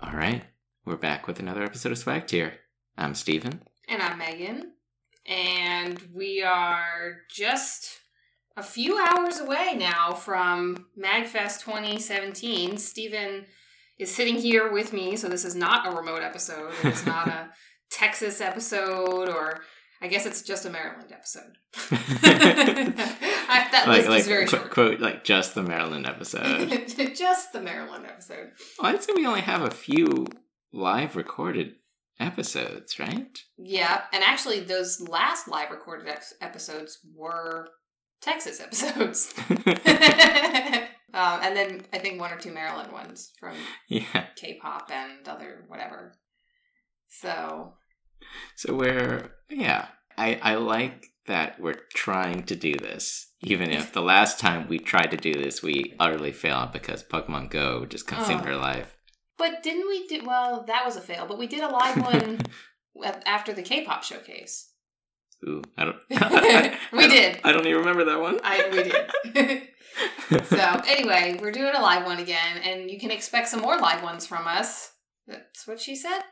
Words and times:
All 0.00 0.12
right, 0.12 0.44
we're 0.84 0.94
back 0.94 1.26
with 1.26 1.40
another 1.40 1.64
episode 1.64 1.90
of 1.90 1.98
Swag 1.98 2.28
Tier. 2.28 2.54
I'm 2.96 3.16
Steven. 3.16 3.62
And 3.88 4.00
I'm 4.00 4.16
Megan. 4.16 4.74
And 5.26 6.00
we 6.14 6.40
are 6.40 7.22
just 7.28 7.98
a 8.56 8.62
few 8.62 8.96
hours 8.96 9.40
away 9.40 9.74
now 9.76 10.12
from 10.12 10.86
MagFest 10.96 11.64
2017. 11.64 12.78
Steven 12.78 13.46
is 13.98 14.14
sitting 14.14 14.36
here 14.36 14.70
with 14.70 14.92
me, 14.92 15.16
so 15.16 15.28
this 15.28 15.44
is 15.44 15.56
not 15.56 15.92
a 15.92 15.96
remote 15.96 16.22
episode. 16.22 16.72
It's 16.84 17.04
not 17.04 17.26
a 17.26 17.48
Texas 17.90 18.40
episode, 18.40 19.28
or 19.28 19.62
I 20.00 20.06
guess 20.06 20.26
it's 20.26 20.42
just 20.42 20.64
a 20.64 20.70
Maryland 20.70 21.12
episode. 21.12 21.58
I, 21.90 23.68
that 23.72 23.88
like, 23.88 23.98
list 23.98 24.08
like, 24.08 24.20
is 24.20 24.26
very 24.28 24.44
qu- 24.46 24.56
short. 24.56 24.70
quote, 24.70 25.00
like 25.00 25.24
just 25.24 25.54
the 25.54 25.62
Maryland 25.62 26.06
episode. 26.06 26.68
just 27.16 27.52
the 27.52 27.60
Maryland 27.60 28.06
episode. 28.06 28.50
well, 28.80 28.92
I'd 28.94 29.02
say 29.02 29.12
we 29.14 29.26
only 29.26 29.40
have 29.40 29.62
a 29.62 29.70
few 29.70 30.26
live 30.72 31.16
recorded 31.16 31.74
episodes, 32.20 32.98
right? 32.98 33.38
Yeah, 33.56 34.02
and 34.12 34.22
actually, 34.22 34.60
those 34.60 35.00
last 35.00 35.48
live 35.48 35.70
recorded 35.70 36.08
ex- 36.08 36.34
episodes 36.40 36.98
were 37.14 37.68
Texas 38.20 38.60
episodes. 38.60 39.34
um, 39.48 39.56
and 41.14 41.56
then 41.56 41.82
I 41.92 41.98
think 41.98 42.20
one 42.20 42.32
or 42.32 42.38
two 42.38 42.52
Maryland 42.52 42.92
ones 42.92 43.32
from 43.40 43.56
yeah. 43.88 44.26
K-pop 44.36 44.90
and 44.92 45.26
other 45.26 45.64
whatever. 45.66 46.14
So 47.08 47.74
So 48.56 48.74
we're 48.74 49.30
yeah. 49.50 49.86
I 50.16 50.38
I 50.42 50.54
like 50.56 51.06
that 51.26 51.60
we're 51.60 51.80
trying 51.94 52.44
to 52.44 52.56
do 52.56 52.74
this, 52.74 53.30
even 53.42 53.70
if 53.70 53.92
the 53.92 54.00
last 54.02 54.40
time 54.40 54.66
we 54.66 54.78
tried 54.78 55.10
to 55.10 55.16
do 55.16 55.32
this, 55.34 55.62
we 55.62 55.94
utterly 56.00 56.32
failed 56.32 56.72
because 56.72 57.02
Pokemon 57.04 57.50
Go 57.50 57.84
just 57.86 58.06
consumed 58.06 58.42
Oh. 58.46 58.48
our 58.50 58.56
life. 58.56 58.96
But 59.36 59.62
didn't 59.62 59.86
we 59.86 60.06
do 60.08 60.22
well? 60.26 60.64
That 60.66 60.84
was 60.86 60.96
a 60.96 61.00
fail. 61.00 61.26
But 61.26 61.38
we 61.38 61.46
did 61.46 61.60
a 61.62 61.68
live 61.68 62.02
one 62.02 62.40
after 63.26 63.52
the 63.52 63.62
K-pop 63.62 64.02
showcase. 64.02 64.70
Ooh, 65.46 65.62
I 65.76 65.84
don't. 65.84 65.96
We 66.10 66.16
I 66.16 66.72
don't- 66.90 67.10
did. 67.10 67.40
I 67.44 67.52
don't 67.52 67.66
even 67.66 67.78
remember 67.80 68.04
that 68.06 68.20
one. 68.20 68.40
I 68.42 68.68
we 68.72 68.82
did. 69.42 69.68
so 70.46 70.82
anyway, 70.88 71.38
we're 71.40 71.52
doing 71.52 71.74
a 71.76 71.80
live 71.80 72.04
one 72.06 72.18
again, 72.18 72.56
and 72.64 72.90
you 72.90 72.98
can 72.98 73.10
expect 73.10 73.48
some 73.48 73.60
more 73.60 73.78
live 73.78 74.02
ones 74.02 74.26
from 74.26 74.46
us. 74.46 74.90
That's 75.26 75.66
what 75.68 75.78
she 75.80 75.94
said. 75.94 76.22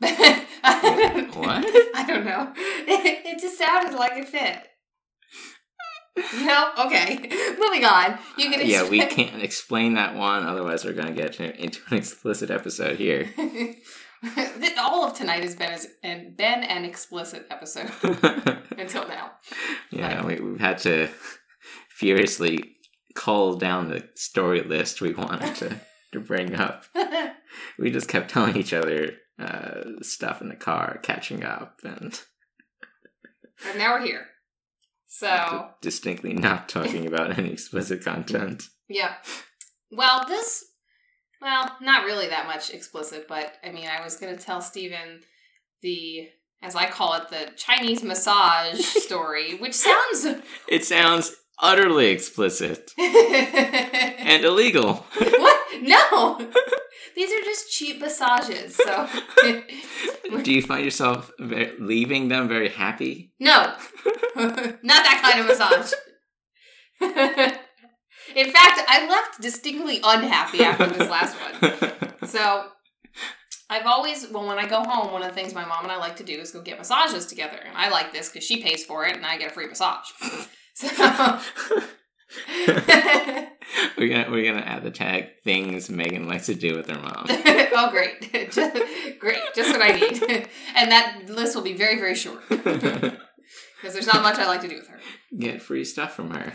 What? 0.62 1.64
I 1.94 2.04
don't 2.06 2.24
know. 2.26 2.52
It, 2.56 3.26
it 3.26 3.40
just 3.40 3.58
sounded 3.58 3.96
like 3.96 4.12
it 4.12 4.28
fit. 4.28 4.66
No, 6.44 6.72
okay. 6.86 7.16
Moving 7.58 7.84
on. 7.84 8.18
You 8.36 8.50
can. 8.50 8.66
yeah, 8.66 8.88
we 8.88 9.00
can't 9.06 9.42
explain 9.42 9.94
that 9.94 10.14
one, 10.14 10.44
otherwise 10.44 10.84
we're 10.84 10.92
gonna 10.92 11.12
get 11.12 11.40
into 11.40 11.80
an 11.90 11.96
explicit 11.96 12.50
episode 12.50 12.98
here. 12.98 13.30
All 14.78 15.06
of 15.06 15.14
tonight 15.14 15.42
has 15.44 15.54
been 15.54 15.70
as 15.70 15.86
and 16.02 16.36
been 16.36 16.62
an 16.62 16.84
explicit 16.84 17.46
episode 17.50 17.90
until 18.78 19.08
now. 19.08 19.32
yeah, 19.90 20.24
we, 20.24 20.40
we've 20.40 20.60
had 20.60 20.78
to 20.78 21.08
furiously 21.88 22.74
cull 23.14 23.56
down 23.56 23.88
the 23.88 24.06
story 24.14 24.62
list 24.62 25.00
we 25.00 25.14
wanted 25.14 25.54
to, 25.56 25.80
to 26.12 26.20
bring 26.20 26.54
up. 26.54 26.84
We 27.78 27.90
just 27.90 28.08
kept 28.08 28.30
telling 28.30 28.56
each 28.56 28.74
other 28.74 29.12
uh, 29.40 30.02
stuff 30.02 30.40
in 30.40 30.48
the 30.48 30.56
car, 30.56 30.98
catching 31.02 31.44
up, 31.44 31.80
and 31.84 32.20
and 33.68 33.78
now 33.78 33.94
we're 33.94 34.04
here. 34.04 34.26
So 35.06 35.70
distinctly 35.80 36.32
not 36.32 36.68
talking 36.68 37.06
about 37.06 37.38
any 37.38 37.50
explicit 37.52 38.04
content. 38.04 38.64
Yeah. 38.92 39.14
Well, 39.92 40.24
this, 40.26 40.64
well, 41.40 41.76
not 41.80 42.04
really 42.04 42.26
that 42.26 42.48
much 42.48 42.74
explicit, 42.74 43.26
but 43.28 43.54
I 43.62 43.70
mean, 43.70 43.86
I 43.86 44.02
was 44.02 44.16
going 44.16 44.36
to 44.36 44.44
tell 44.44 44.60
Stephen 44.60 45.20
the, 45.80 46.28
as 46.60 46.74
I 46.74 46.90
call 46.90 47.14
it, 47.14 47.28
the 47.28 47.52
Chinese 47.56 48.02
massage 48.02 48.80
story, 48.80 49.54
which 49.54 49.74
sounds. 49.74 50.26
It 50.66 50.84
sounds 50.84 51.36
utterly 51.62 52.08
explicit 52.08 52.90
and 52.98 54.44
illegal. 54.44 55.06
No! 55.88 56.36
These 57.16 57.32
are 57.32 57.44
just 57.44 57.70
cheap 57.70 58.00
massages, 58.00 58.76
so. 58.76 59.08
Do 60.42 60.52
you 60.52 60.62
find 60.62 60.84
yourself 60.84 61.30
leaving 61.38 62.28
them 62.28 62.48
very 62.48 62.68
happy? 62.68 63.32
no! 63.40 63.74
not 64.36 64.84
that 64.84 65.20
kind 65.22 65.40
of 65.40 65.46
massage. 65.46 65.92
In 68.36 68.52
fact, 68.52 68.80
I 68.88 69.08
left 69.08 69.40
distinctly 69.40 70.00
unhappy 70.04 70.62
after 70.62 70.86
this 70.86 71.08
last 71.08 71.36
one. 71.40 72.28
So 72.28 72.68
I've 73.68 73.86
always, 73.86 74.28
well, 74.30 74.46
when 74.46 74.58
I 74.58 74.66
go 74.68 74.82
home, 74.82 75.12
one 75.12 75.22
of 75.22 75.28
the 75.28 75.34
things 75.34 75.54
my 75.54 75.64
mom 75.64 75.84
and 75.84 75.92
I 75.92 75.96
like 75.96 76.16
to 76.16 76.24
do 76.24 76.34
is 76.34 76.50
go 76.50 76.60
get 76.60 76.78
massages 76.78 77.26
together. 77.26 77.58
And 77.64 77.76
I 77.76 77.88
like 77.88 78.12
this 78.12 78.28
because 78.28 78.44
she 78.44 78.62
pays 78.62 78.84
for 78.84 79.06
it 79.06 79.16
and 79.16 79.24
I 79.24 79.38
get 79.38 79.50
a 79.50 79.54
free 79.54 79.66
massage. 79.66 80.06
So, 80.74 81.40
we're 82.66 84.08
gonna 84.08 84.30
we're 84.30 84.44
gonna 84.44 84.64
add 84.64 84.82
the 84.82 84.90
tag 84.90 85.42
things 85.42 85.90
Megan 85.90 86.28
likes 86.28 86.46
to 86.46 86.54
do 86.54 86.76
with 86.76 86.88
her 86.88 87.00
mom. 87.00 87.26
oh, 87.28 87.88
great. 87.90 88.32
Just- 88.52 88.76
great. 89.18 89.40
Just 89.54 89.70
what 89.70 89.82
I 89.82 89.92
need. 89.92 90.48
And 90.76 90.90
that 90.90 91.22
list 91.28 91.54
will 91.54 91.62
be 91.62 91.74
very, 91.74 91.96
very 91.96 92.14
short 92.14 92.40
because 92.48 93.94
there's 93.94 94.06
not 94.06 94.22
much 94.22 94.38
I 94.38 94.46
like 94.46 94.60
to 94.62 94.68
do 94.68 94.76
with 94.76 94.88
her. 94.88 94.98
Get 95.38 95.62
free 95.62 95.84
stuff 95.84 96.14
from 96.14 96.30
her. 96.30 96.52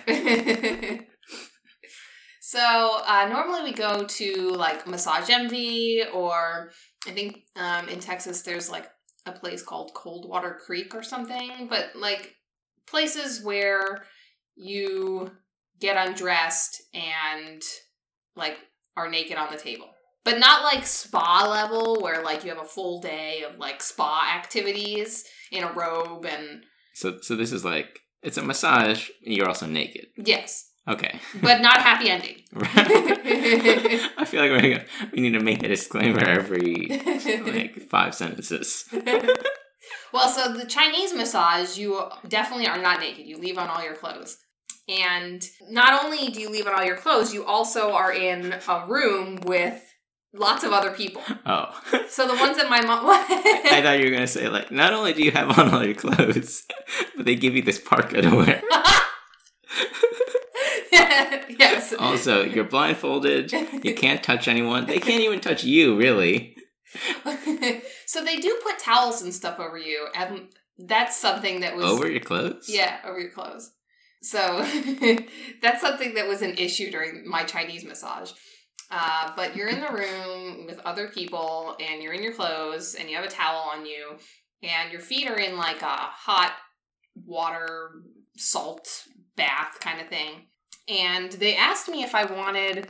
so 2.42 3.00
uh, 3.06 3.28
normally 3.30 3.64
we 3.64 3.74
go 3.74 4.06
to 4.06 4.50
like 4.52 4.88
Massage 4.88 5.30
Envy, 5.30 6.04
or 6.14 6.72
I 7.08 7.12
think 7.12 7.40
um, 7.56 7.90
in 7.90 8.00
Texas 8.00 8.42
there's 8.44 8.70
like 8.70 8.90
a 9.26 9.32
place 9.32 9.64
called 9.64 9.94
Coldwater 9.94 10.60
Creek 10.66 10.94
or 10.96 11.04
something. 11.04 11.68
But 11.70 11.92
like 11.96 12.36
places 12.88 13.42
where 13.44 14.06
you 14.56 15.32
get 15.80 15.98
undressed 16.08 16.82
and 16.94 17.62
like 18.36 18.58
are 18.98 19.10
naked 19.10 19.38
on 19.38 19.52
the 19.52 19.58
table. 19.58 19.90
But 20.24 20.40
not 20.40 20.64
like 20.64 20.86
spa 20.88 21.48
level 21.50 22.00
where 22.02 22.24
like 22.24 22.44
you 22.44 22.50
have 22.50 22.62
a 22.62 22.66
full 22.68 23.00
day 23.02 23.44
of 23.48 23.60
like 23.60 23.82
spa 23.82 24.32
activities 24.36 25.24
in 25.52 25.64
a 25.64 25.72
robe 25.72 26.26
and 26.26 26.64
So 26.94 27.20
so 27.22 27.36
this 27.36 27.52
is 27.52 27.64
like 27.64 28.00
it's 28.24 28.38
a 28.38 28.42
massage. 28.44 29.10
and 29.26 29.36
You're 29.36 29.48
also 29.48 29.68
naked. 29.68 30.08
yes, 30.18 30.68
Okay. 30.88 31.20
but 31.42 31.62
not 31.62 31.82
happy 31.82 32.10
ending. 32.10 32.42
I 32.56 34.26
feel 34.26 34.42
like 34.42 34.52
we're 34.52 34.62
gonna, 34.62 34.86
we 35.12 35.22
need 35.22 35.34
to 35.34 35.40
make 35.44 35.62
a 35.64 35.68
disclaimer 35.68 36.24
every 36.24 36.88
like 37.46 37.82
five 37.90 38.16
sentences. 38.16 38.86
well, 40.14 40.30
so 40.30 40.54
the 40.54 40.66
Chinese 40.66 41.14
massage, 41.14 41.78
you 41.78 42.02
definitely 42.28 42.68
are 42.68 42.82
not 42.82 43.00
naked. 43.00 43.26
You 43.28 43.38
leave 43.38 43.58
on 43.58 43.70
all 43.70 43.84
your 43.84 43.96
clothes. 43.96 44.38
And 44.88 45.44
not 45.70 46.04
only 46.04 46.30
do 46.30 46.40
you 46.40 46.50
leave 46.50 46.68
on 46.68 46.74
all 46.74 46.84
your 46.84 46.98
clothes, 46.98 47.34
you 47.34 47.44
also 47.44 47.94
are 47.94 48.14
in 48.14 48.54
a 48.68 48.86
room 48.88 49.38
with 49.44 49.82
lots 50.32 50.64
of 50.64 50.72
other 50.72 50.92
people. 50.92 51.24
Oh, 51.46 51.82
So 52.10 52.28
the 52.28 52.36
ones 52.36 52.58
that 52.58 52.70
my 52.70 52.82
mom. 52.82 53.06
I 53.08 53.82
thought 53.82 54.00
you 54.00 54.06
were 54.06 54.12
gonna 54.12 54.28
say 54.28 54.48
like 54.48 54.72
not 54.72 54.94
only 54.94 55.14
do 55.14 55.24
you 55.24 55.32
have 55.32 55.58
on 55.58 55.74
all 55.74 55.84
your 55.84 55.96
clothes, 55.96 56.64
but 57.16 57.26
they 57.26 57.36
give 57.36 57.56
you 57.56 57.64
this 57.64 57.80
parka 57.80 58.22
to 58.22 58.36
wear. 58.36 58.62
yes. 60.92 61.94
Also, 61.98 62.44
you're 62.44 62.64
blindfolded. 62.64 63.52
You 63.84 63.96
can't 63.96 64.24
touch 64.24 64.48
anyone. 64.48 64.86
They 64.86 65.00
can't 65.00 65.24
even 65.24 65.40
touch 65.40 65.64
you, 65.64 65.98
really. 65.98 66.56
so 68.06 68.24
they 68.24 68.38
do 68.38 68.60
put 68.64 68.80
towels 68.80 69.22
and 69.22 69.34
stuff 69.34 69.60
over 69.60 69.78
you, 69.78 70.08
and 70.16 70.48
that's 70.78 71.18
something 71.18 71.62
that 71.62 71.76
was 71.76 71.86
Over 71.86 72.10
your 72.10 72.22
clothes. 72.22 72.68
Yeah, 72.70 73.00
over 73.04 73.20
your 73.20 73.32
clothes. 73.32 73.72
So 74.26 74.40
that's 75.62 75.82
something 75.82 76.16
that 76.16 76.28
was 76.28 76.42
an 76.42 76.58
issue 76.58 76.90
during 76.90 77.30
my 77.30 77.44
Chinese 77.44 77.86
massage. 77.86 78.32
Uh, 78.90 79.32
but 79.36 79.56
you're 79.56 79.70
in 79.70 79.82
the 79.82 79.92
room 79.92 80.66
with 80.66 80.80
other 80.80 81.10
people, 81.10 81.76
and 81.80 82.02
you're 82.02 82.14
in 82.14 82.24
your 82.24 82.34
clothes, 82.34 82.96
and 82.96 83.08
you 83.08 83.16
have 83.16 83.26
a 83.26 83.30
towel 83.30 83.70
on 83.72 83.86
you, 83.86 84.16
and 84.64 84.92
your 84.92 85.02
feet 85.02 85.30
are 85.30 85.38
in 85.38 85.58
like 85.58 85.82
a 85.84 85.86
hot 85.86 86.54
water 87.24 88.02
salt 88.36 88.88
bath 89.36 89.80
kind 89.80 90.02
of 90.02 90.08
thing. 90.08 90.48
And 90.88 91.32
they 91.34 91.56
asked 91.56 91.88
me 91.88 92.04
if 92.04 92.16
I 92.16 92.26
wanted 92.26 92.88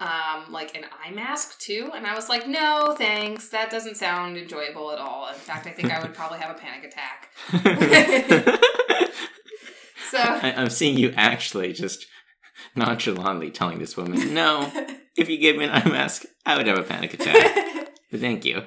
um, 0.00 0.50
like 0.50 0.76
an 0.76 0.84
eye 1.04 1.12
mask 1.12 1.60
too, 1.60 1.90
and 1.94 2.04
I 2.04 2.16
was 2.16 2.28
like, 2.28 2.48
no, 2.48 2.96
thanks. 2.98 3.48
That 3.50 3.70
doesn't 3.70 3.96
sound 3.96 4.36
enjoyable 4.36 4.90
at 4.90 4.98
all. 4.98 5.28
In 5.28 5.34
fact, 5.34 5.68
I 5.68 5.70
think 5.70 5.92
I 5.92 6.00
would 6.00 6.14
probably 6.16 6.38
have 6.40 6.56
a 6.56 6.58
panic 6.58 6.84
attack. 6.84 7.30
So 10.10 10.18
I, 10.18 10.54
I'm 10.56 10.70
seeing 10.70 10.96
you 10.96 11.12
actually 11.16 11.72
just 11.72 12.06
nonchalantly 12.74 13.50
telling 13.50 13.78
this 13.78 13.96
woman, 13.96 14.34
"No, 14.34 14.70
if 15.16 15.28
you 15.28 15.38
gave 15.38 15.56
me 15.56 15.64
an 15.64 15.70
eye 15.70 15.88
mask, 15.88 16.24
I 16.46 16.56
would 16.56 16.66
have 16.66 16.78
a 16.78 16.82
panic 16.82 17.14
attack." 17.14 17.64
But 18.10 18.20
thank 18.20 18.46
you. 18.46 18.62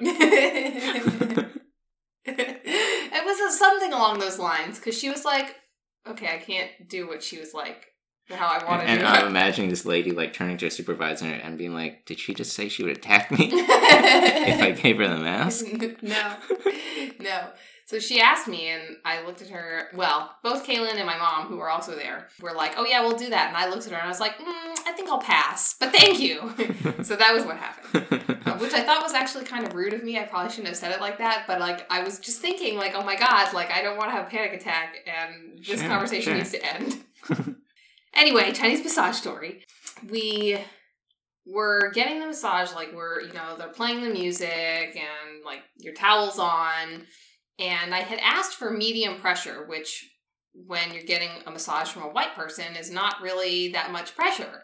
it 2.24 3.24
was 3.24 3.58
something 3.58 3.92
along 3.92 4.20
those 4.20 4.38
lines 4.38 4.78
because 4.78 4.96
she 4.96 5.10
was 5.10 5.24
like, 5.24 5.56
"Okay, 6.06 6.32
I 6.32 6.38
can't 6.38 6.70
do 6.88 7.08
what 7.08 7.24
she 7.24 7.40
was 7.40 7.52
like." 7.52 7.86
how 8.30 8.46
I 8.46 8.64
want 8.64 8.82
to 8.82 8.88
and 8.88 9.00
do 9.00 9.06
I'm 9.06 9.26
imagining 9.26 9.68
this 9.68 9.84
lady 9.84 10.12
like 10.12 10.32
turning 10.32 10.56
to 10.58 10.66
a 10.66 10.70
supervisor 10.70 11.26
and 11.26 11.58
being 11.58 11.74
like, 11.74 12.06
"Did 12.06 12.18
she 12.18 12.34
just 12.34 12.52
say 12.52 12.68
she 12.68 12.82
would 12.82 12.96
attack 12.96 13.30
me 13.30 13.50
if 13.52 14.62
I 14.62 14.70
gave 14.70 14.98
her 14.98 15.08
the 15.08 15.18
mask?" 15.18 15.66
no, 16.02 16.36
no. 17.20 17.48
So 17.92 17.98
she 17.98 18.22
asked 18.22 18.48
me, 18.48 18.68
and 18.68 18.96
I 19.04 19.22
looked 19.22 19.42
at 19.42 19.50
her. 19.50 19.88
Well, 19.92 20.34
both 20.42 20.66
Caitlin 20.66 20.94
and 20.96 21.04
my 21.04 21.18
mom, 21.18 21.48
who 21.48 21.58
were 21.58 21.68
also 21.68 21.94
there, 21.94 22.28
were 22.40 22.54
like, 22.54 22.72
"Oh 22.78 22.86
yeah, 22.86 23.02
we'll 23.02 23.18
do 23.18 23.28
that." 23.28 23.48
And 23.48 23.56
I 23.56 23.68
looked 23.68 23.84
at 23.84 23.92
her 23.92 23.98
and 23.98 24.06
I 24.06 24.08
was 24.08 24.18
like, 24.18 24.38
mm, 24.38 24.46
"I 24.46 24.92
think 24.96 25.10
I'll 25.10 25.20
pass, 25.20 25.74
but 25.78 25.92
thank 25.92 26.18
you." 26.18 26.38
so 27.02 27.16
that 27.16 27.34
was 27.34 27.44
what 27.44 27.58
happened, 27.58 28.38
uh, 28.46 28.56
which 28.56 28.72
I 28.72 28.80
thought 28.82 29.02
was 29.02 29.12
actually 29.12 29.44
kind 29.44 29.66
of 29.66 29.74
rude 29.74 29.92
of 29.92 30.02
me. 30.02 30.18
I 30.18 30.22
probably 30.22 30.48
shouldn't 30.50 30.68
have 30.68 30.78
said 30.78 30.92
it 30.92 31.02
like 31.02 31.18
that, 31.18 31.44
but 31.46 31.60
like 31.60 31.84
I 31.92 32.02
was 32.02 32.18
just 32.18 32.40
thinking, 32.40 32.78
like, 32.78 32.92
"Oh 32.94 33.04
my 33.04 33.14
god, 33.14 33.52
like 33.52 33.70
I 33.70 33.82
don't 33.82 33.98
want 33.98 34.08
to 34.08 34.16
have 34.16 34.26
a 34.26 34.30
panic 34.30 34.54
attack, 34.54 34.96
and 35.06 35.58
this 35.58 35.78
Sure, 35.78 35.86
conversation 35.90 36.30
sure. 36.30 36.34
needs 36.36 36.52
to 36.52 36.64
end." 36.74 37.04
anyway, 38.14 38.52
Chinese 38.52 38.82
massage 38.82 39.16
story. 39.16 39.66
We 40.08 40.58
we're 41.44 41.90
getting 41.90 42.20
the 42.20 42.26
massage 42.26 42.72
like 42.72 42.94
we're 42.94 43.20
you 43.20 43.34
know 43.34 43.54
they're 43.58 43.68
playing 43.68 44.02
the 44.02 44.08
music 44.08 44.48
and 44.96 45.44
like 45.44 45.60
your 45.76 45.92
towel's 45.92 46.38
on 46.38 47.04
and 47.68 47.94
i 47.94 48.00
had 48.00 48.18
asked 48.36 48.54
for 48.60 48.70
medium 48.70 49.14
pressure 49.24 49.58
which 49.66 49.90
when 50.54 50.92
you're 50.92 51.02
getting 51.14 51.30
a 51.46 51.50
massage 51.50 51.88
from 51.92 52.02
a 52.02 52.12
white 52.16 52.34
person 52.34 52.76
is 52.82 52.90
not 52.90 53.20
really 53.22 53.72
that 53.72 53.90
much 53.96 54.14
pressure 54.20 54.56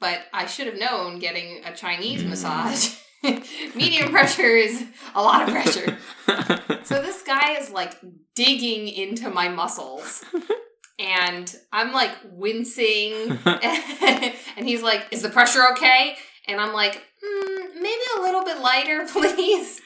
but 0.00 0.18
i 0.32 0.44
should 0.46 0.66
have 0.70 0.78
known 0.86 1.18
getting 1.26 1.50
a 1.64 1.72
chinese 1.82 2.22
Mm. 2.22 2.28
massage 2.30 2.82
medium 3.82 4.10
pressure 4.16 4.52
is 4.66 4.84
a 5.14 5.22
lot 5.28 5.42
of 5.42 5.48
pressure 5.56 5.88
so 6.84 6.94
this 7.02 7.22
guy 7.22 7.48
is 7.60 7.70
like 7.70 7.92
digging 8.34 8.88
into 8.88 9.28
my 9.30 9.48
muscles 9.48 10.24
and 10.98 11.46
i'm 11.72 11.92
like 11.92 12.12
wincing 12.44 13.12
and 14.58 14.66
he's 14.68 14.82
like, 14.82 15.02
"Is 15.12 15.22
the 15.22 15.28
pressure 15.38 15.62
okay?" 15.72 16.16
And 16.48 16.60
I'm 16.60 16.72
like, 16.72 16.94
mm, 17.24 17.74
"Maybe 17.74 18.04
a 18.18 18.20
little 18.22 18.44
bit 18.44 18.58
lighter, 18.60 19.06
please." 19.12 19.80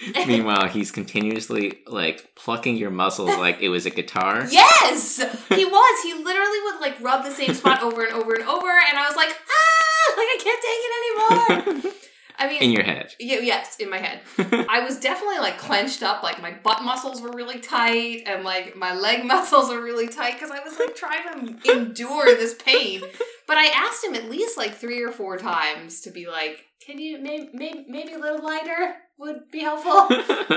Meanwhile, 0.26 0.68
he's 0.68 0.90
continuously 0.90 1.80
like 1.86 2.34
plucking 2.34 2.76
your 2.76 2.90
muscles 2.90 3.36
like 3.36 3.60
it 3.60 3.68
was 3.68 3.86
a 3.86 3.90
guitar. 3.90 4.46
yes, 4.50 5.18
he 5.48 5.64
was. 5.64 6.02
He 6.02 6.14
literally 6.14 6.58
would 6.64 6.80
like 6.80 7.00
rub 7.00 7.24
the 7.24 7.30
same 7.30 7.54
spot 7.54 7.82
over 7.82 8.04
and 8.04 8.14
over 8.14 8.34
and 8.34 8.44
over, 8.44 8.68
and 8.70 8.98
I 8.98 9.06
was 9.06 9.16
like, 9.16 9.28
"Ah, 9.30 10.14
like 10.16 10.28
I 10.28 10.38
can't 10.42 10.62
take 10.62 11.66
it 11.70 11.74
anymore." 11.80 11.92
I 12.38 12.48
mean, 12.48 12.62
In 12.62 12.70
your 12.72 12.82
head. 12.82 13.14
yeah, 13.20 13.38
yes, 13.38 13.76
in 13.76 13.88
my 13.88 13.98
head. 13.98 14.20
I 14.68 14.80
was 14.80 14.98
definitely 14.98 15.38
like 15.38 15.58
clenched 15.58 16.02
up, 16.02 16.24
like 16.24 16.42
my 16.42 16.50
butt 16.50 16.82
muscles 16.82 17.20
were 17.20 17.30
really 17.30 17.60
tight, 17.60 18.22
and 18.26 18.42
like 18.42 18.74
my 18.74 18.94
leg 18.94 19.24
muscles 19.24 19.68
were 19.68 19.80
really 19.80 20.08
tight 20.08 20.32
because 20.34 20.50
I 20.50 20.58
was 20.60 20.76
like 20.78 20.96
trying 20.96 21.58
to 21.58 21.70
endure 21.72 22.24
this 22.34 22.54
pain. 22.54 23.02
But 23.46 23.58
I 23.58 23.66
asked 23.66 24.02
him 24.04 24.14
at 24.14 24.28
least 24.30 24.56
like 24.56 24.74
three 24.74 25.02
or 25.02 25.12
four 25.12 25.36
times 25.36 26.00
to 26.00 26.10
be 26.10 26.26
like, 26.26 26.64
"Can 26.84 26.98
you 26.98 27.20
maybe 27.20 27.50
maybe, 27.52 27.84
maybe 27.88 28.12
a 28.14 28.18
little 28.18 28.42
lighter 28.42 28.96
would 29.18 29.50
be 29.50 29.60
helpful?" 29.60 30.08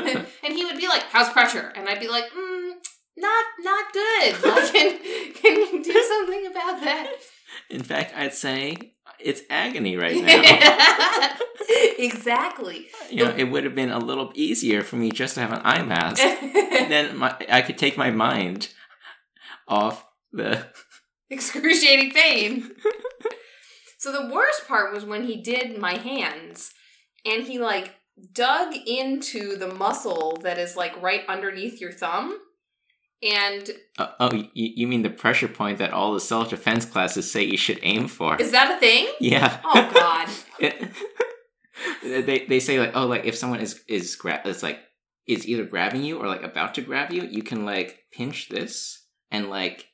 and 0.43 0.53
he 0.53 0.65
would 0.65 0.77
be 0.77 0.87
like, 0.87 1.03
"How's 1.11 1.29
pressure?" 1.29 1.71
And 1.75 1.87
I'd 1.89 1.99
be 1.99 2.07
like, 2.07 2.25
mm, 2.31 2.71
"Not 3.17 3.45
not 3.59 3.93
good. 3.93 4.35
Like, 4.43 4.73
can 4.73 4.99
can 5.33 5.55
you 5.57 5.83
do 5.83 6.03
something 6.03 6.47
about 6.47 6.81
that?" 6.81 7.07
In 7.69 7.83
fact, 7.83 8.13
I'd 8.15 8.33
say 8.33 8.75
it's 9.19 9.41
agony 9.49 9.95
right 9.97 10.15
now. 10.23 11.37
exactly. 11.97 12.87
You 13.09 13.25
know, 13.25 13.35
it 13.35 13.45
would 13.45 13.63
have 13.63 13.75
been 13.75 13.91
a 13.91 13.99
little 13.99 14.31
easier 14.35 14.81
for 14.83 14.95
me 14.97 15.11
just 15.11 15.35
to 15.35 15.41
have 15.41 15.51
an 15.53 15.61
eye 15.63 15.83
mask. 15.83 16.17
then 16.89 17.17
my, 17.17 17.35
I 17.49 17.61
could 17.61 17.77
take 17.77 17.97
my 17.97 18.11
mind 18.11 18.69
off 19.67 20.05
the. 20.31 20.65
excruciating 21.29 22.11
pain. 22.11 22.71
so 23.97 24.11
the 24.11 24.33
worst 24.33 24.67
part 24.67 24.93
was 24.93 25.05
when 25.05 25.23
he 25.25 25.41
did 25.41 25.77
my 25.79 25.97
hands 25.97 26.71
and 27.25 27.43
he 27.47 27.57
like 27.57 27.95
dug 28.33 28.73
into 28.87 29.55
the 29.57 29.67
muscle 29.73 30.37
that 30.43 30.57
is 30.57 30.75
like 30.75 30.99
right 31.01 31.21
underneath 31.27 31.81
your 31.81 31.91
thumb. 31.91 32.39
And 33.23 33.69
Uh, 33.97 34.07
oh, 34.19 34.33
you, 34.33 34.47
you 34.53 34.87
mean 34.87 35.01
the 35.01 35.09
pressure 35.09 35.47
point 35.47 35.77
that 35.79 35.91
all 35.91 36.13
the 36.13 36.19
self 36.19 36.49
defense 36.49 36.85
classes 36.85 37.31
say 37.31 37.43
you 37.43 37.57
should 37.57 37.79
aim 37.81 38.07
for? 38.07 38.39
is 38.39 38.51
that 38.51 38.75
a 38.75 38.79
thing? 38.79 39.07
yeah. 39.19 39.59
Oh 39.63 39.91
god. 39.93 40.29
It- 40.59 40.91
they 42.25 42.45
they 42.47 42.59
say 42.59 42.79
like 42.79 42.91
oh 42.95 43.05
like 43.05 43.25
if 43.25 43.35
someone 43.35 43.59
is 43.59 43.81
is 43.87 44.15
gra- 44.15 44.41
it's 44.45 44.63
like 44.63 44.79
is 45.27 45.47
either 45.47 45.65
grabbing 45.65 46.03
you 46.03 46.17
or 46.19 46.27
like 46.27 46.43
about 46.43 46.75
to 46.75 46.81
grab 46.81 47.11
you, 47.11 47.23
you 47.23 47.41
can 47.43 47.65
like 47.65 47.99
pinch 48.11 48.47
this 48.49 49.03
and 49.31 49.49
like 49.49 49.87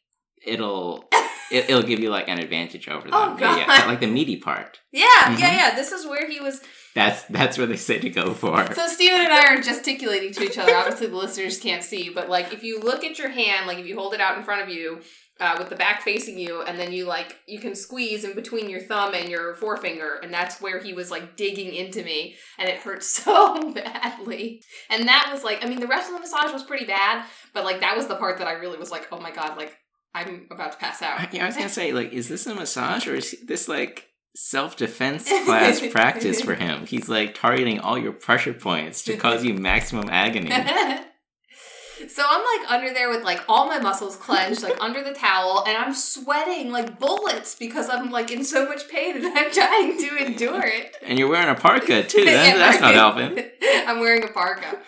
it'll 0.46 1.06
it, 1.52 1.70
it'll 1.70 1.84
give 1.84 2.00
you 2.00 2.10
like 2.10 2.28
an 2.28 2.40
advantage 2.40 2.88
over 2.90 3.04
them. 3.10 3.14
Oh, 3.14 3.38
yeah, 3.40 3.58
yeah, 3.58 3.66
God. 3.68 3.88
like 3.88 4.00
the 4.00 4.08
meaty 4.08 4.38
part. 4.38 4.80
Yeah, 4.92 5.06
Mhm. 5.26 5.40
yeah, 5.40 5.54
yeah. 5.56 5.76
This 5.76 5.92
is 5.92 6.06
where 6.06 6.28
he 6.30 6.40
was 6.40 6.62
That's 6.94 7.24
that's 7.26 7.58
what 7.58 7.70
they 7.70 7.78
say 7.78 8.00
to 8.00 8.10
go 8.10 8.34
for. 8.34 8.74
So 8.74 8.88
Steven 8.88 9.22
and 9.22 9.32
I 9.32 9.54
are 9.54 9.62
gesticulating 9.62 10.34
to 10.34 10.44
each 10.44 10.58
other. 10.58 10.76
Obviously, 10.76 11.08
the 11.08 11.16
listeners 11.16 11.60
can't 11.60 11.84
see, 11.84 12.10
but 12.10 12.30
like 12.30 12.54
if 12.54 12.64
you 12.64 12.80
look 12.80 13.04
at 13.04 13.18
your 13.18 13.30
hand, 13.30 13.68
like 13.68 13.78
if 13.78 13.86
you 13.86 13.96
hold 13.96 14.14
it 14.14 14.20
out 14.20 14.38
in 14.38 14.44
front 14.44 14.62
of 14.62 14.70
you 14.70 15.02
uh, 15.40 15.56
with 15.58 15.70
the 15.70 15.76
back 15.76 16.02
facing 16.02 16.38
you, 16.38 16.62
and 16.64 16.78
then 16.78 16.92
you 16.92 17.06
like 17.06 17.38
you 17.48 17.60
can 17.60 17.76
squeeze 17.76 18.26
in 18.26 18.36
between 18.36 18.70
your 18.70 18.82
thumb 18.82 19.14
and 19.14 19.30
your 19.30 19.56
forefinger, 19.56 20.20
and 20.22 20.34
that's 20.34 20.60
where 20.60 20.80
he 20.80 20.94
was 20.94 21.10
like 21.10 21.38
digging 21.38 21.74
into 21.74 22.04
me, 22.04 22.36
and 22.60 22.68
it 22.68 22.80
hurt 22.80 23.04
so 23.04 23.72
badly. 23.72 24.62
And 24.90 25.08
that 25.08 25.30
was 25.32 25.46
like, 25.46 25.64
I 25.64 25.70
mean, 25.70 25.80
the 25.80 25.88
rest 25.88 26.10
of 26.10 26.16
the 26.16 26.20
massage 26.20 26.52
was 26.52 26.64
pretty 26.64 26.86
bad, 26.86 27.26
but 27.54 27.64
like 27.64 27.80
that 27.80 27.96
was 27.96 28.08
the 28.08 28.16
part 28.16 28.38
that 28.40 28.48
I 28.48 28.54
really 28.54 28.78
was 28.78 28.92
like, 28.92 29.08
oh 29.14 29.20
my 29.20 29.32
god, 29.32 29.58
like 29.58 29.78
I'm 30.14 30.48
about 30.52 30.74
to 30.74 30.78
pass 30.78 31.02
out. 31.02 31.34
yeah, 31.34 31.44
I 31.44 31.48
was 31.48 31.56
gonna 31.56 31.70
say 31.70 31.94
like, 31.94 32.12
is 32.12 32.28
this 32.28 32.46
a 32.48 32.54
massage 32.54 33.08
or 33.08 33.16
is 33.16 33.36
this 33.46 33.70
like 33.70 34.11
self 34.36 34.78
defense 34.78 35.30
class 35.46 35.86
practice 35.90 36.42
for 36.42 36.56
him? 36.56 36.86
He's 36.86 37.10
like 37.10 37.36
targeting 37.36 37.80
all 37.80 37.98
your 37.98 38.14
pressure 38.14 38.54
points 38.54 39.04
to 39.04 39.18
cause 39.18 39.44
you 39.44 39.54
maximum 39.54 40.10
agony. 40.10 40.50
so 42.10 42.24
I'm 42.28 42.60
like 42.60 42.72
under 42.72 42.94
there 42.94 43.10
with 43.10 43.24
like 43.24 43.42
all 43.48 43.68
my 43.68 43.80
muscles 43.80 44.16
clenched, 44.16 44.64
like 44.64 44.80
under 44.80 45.04
the 45.04 45.14
towel, 45.14 45.64
and 45.68 45.78
I'm 45.78 45.94
sweating 45.94 46.72
like 46.72 47.00
bullets 47.00 47.56
because 47.56 47.90
I'm 47.90 48.12
like 48.12 48.32
in 48.32 48.44
so 48.44 48.68
much 48.68 48.88
pain 48.90 49.18
and 49.18 49.26
I'm 49.26 49.52
trying 49.52 49.98
to 49.98 50.26
endure 50.26 50.66
it. 50.66 50.96
And 51.02 51.18
you're 51.20 51.30
wearing 51.30 51.50
a 51.50 51.56
parka 51.56 52.04
too. 52.04 52.26
That, 52.26 52.58
that's 52.58 52.82
not 52.82 52.94
helping. 52.94 53.44
I'm 53.88 54.00
wearing 54.00 54.24
a 54.24 54.28
parka. 54.28 54.80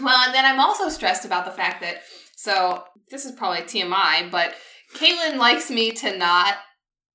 well, 0.00 0.24
and 0.26 0.34
then 0.34 0.44
I'm 0.44 0.60
also 0.60 0.88
stressed 0.88 1.24
about 1.24 1.44
the 1.44 1.52
fact 1.52 1.80
that 1.82 2.02
so 2.36 2.84
this 3.10 3.26
is 3.26 3.32
probably 3.32 3.62
TMI, 3.62 4.30
but 4.30 4.54
Caitlin 4.96 5.36
likes 5.36 5.70
me 5.70 5.92
to 5.92 6.16
not 6.16 6.54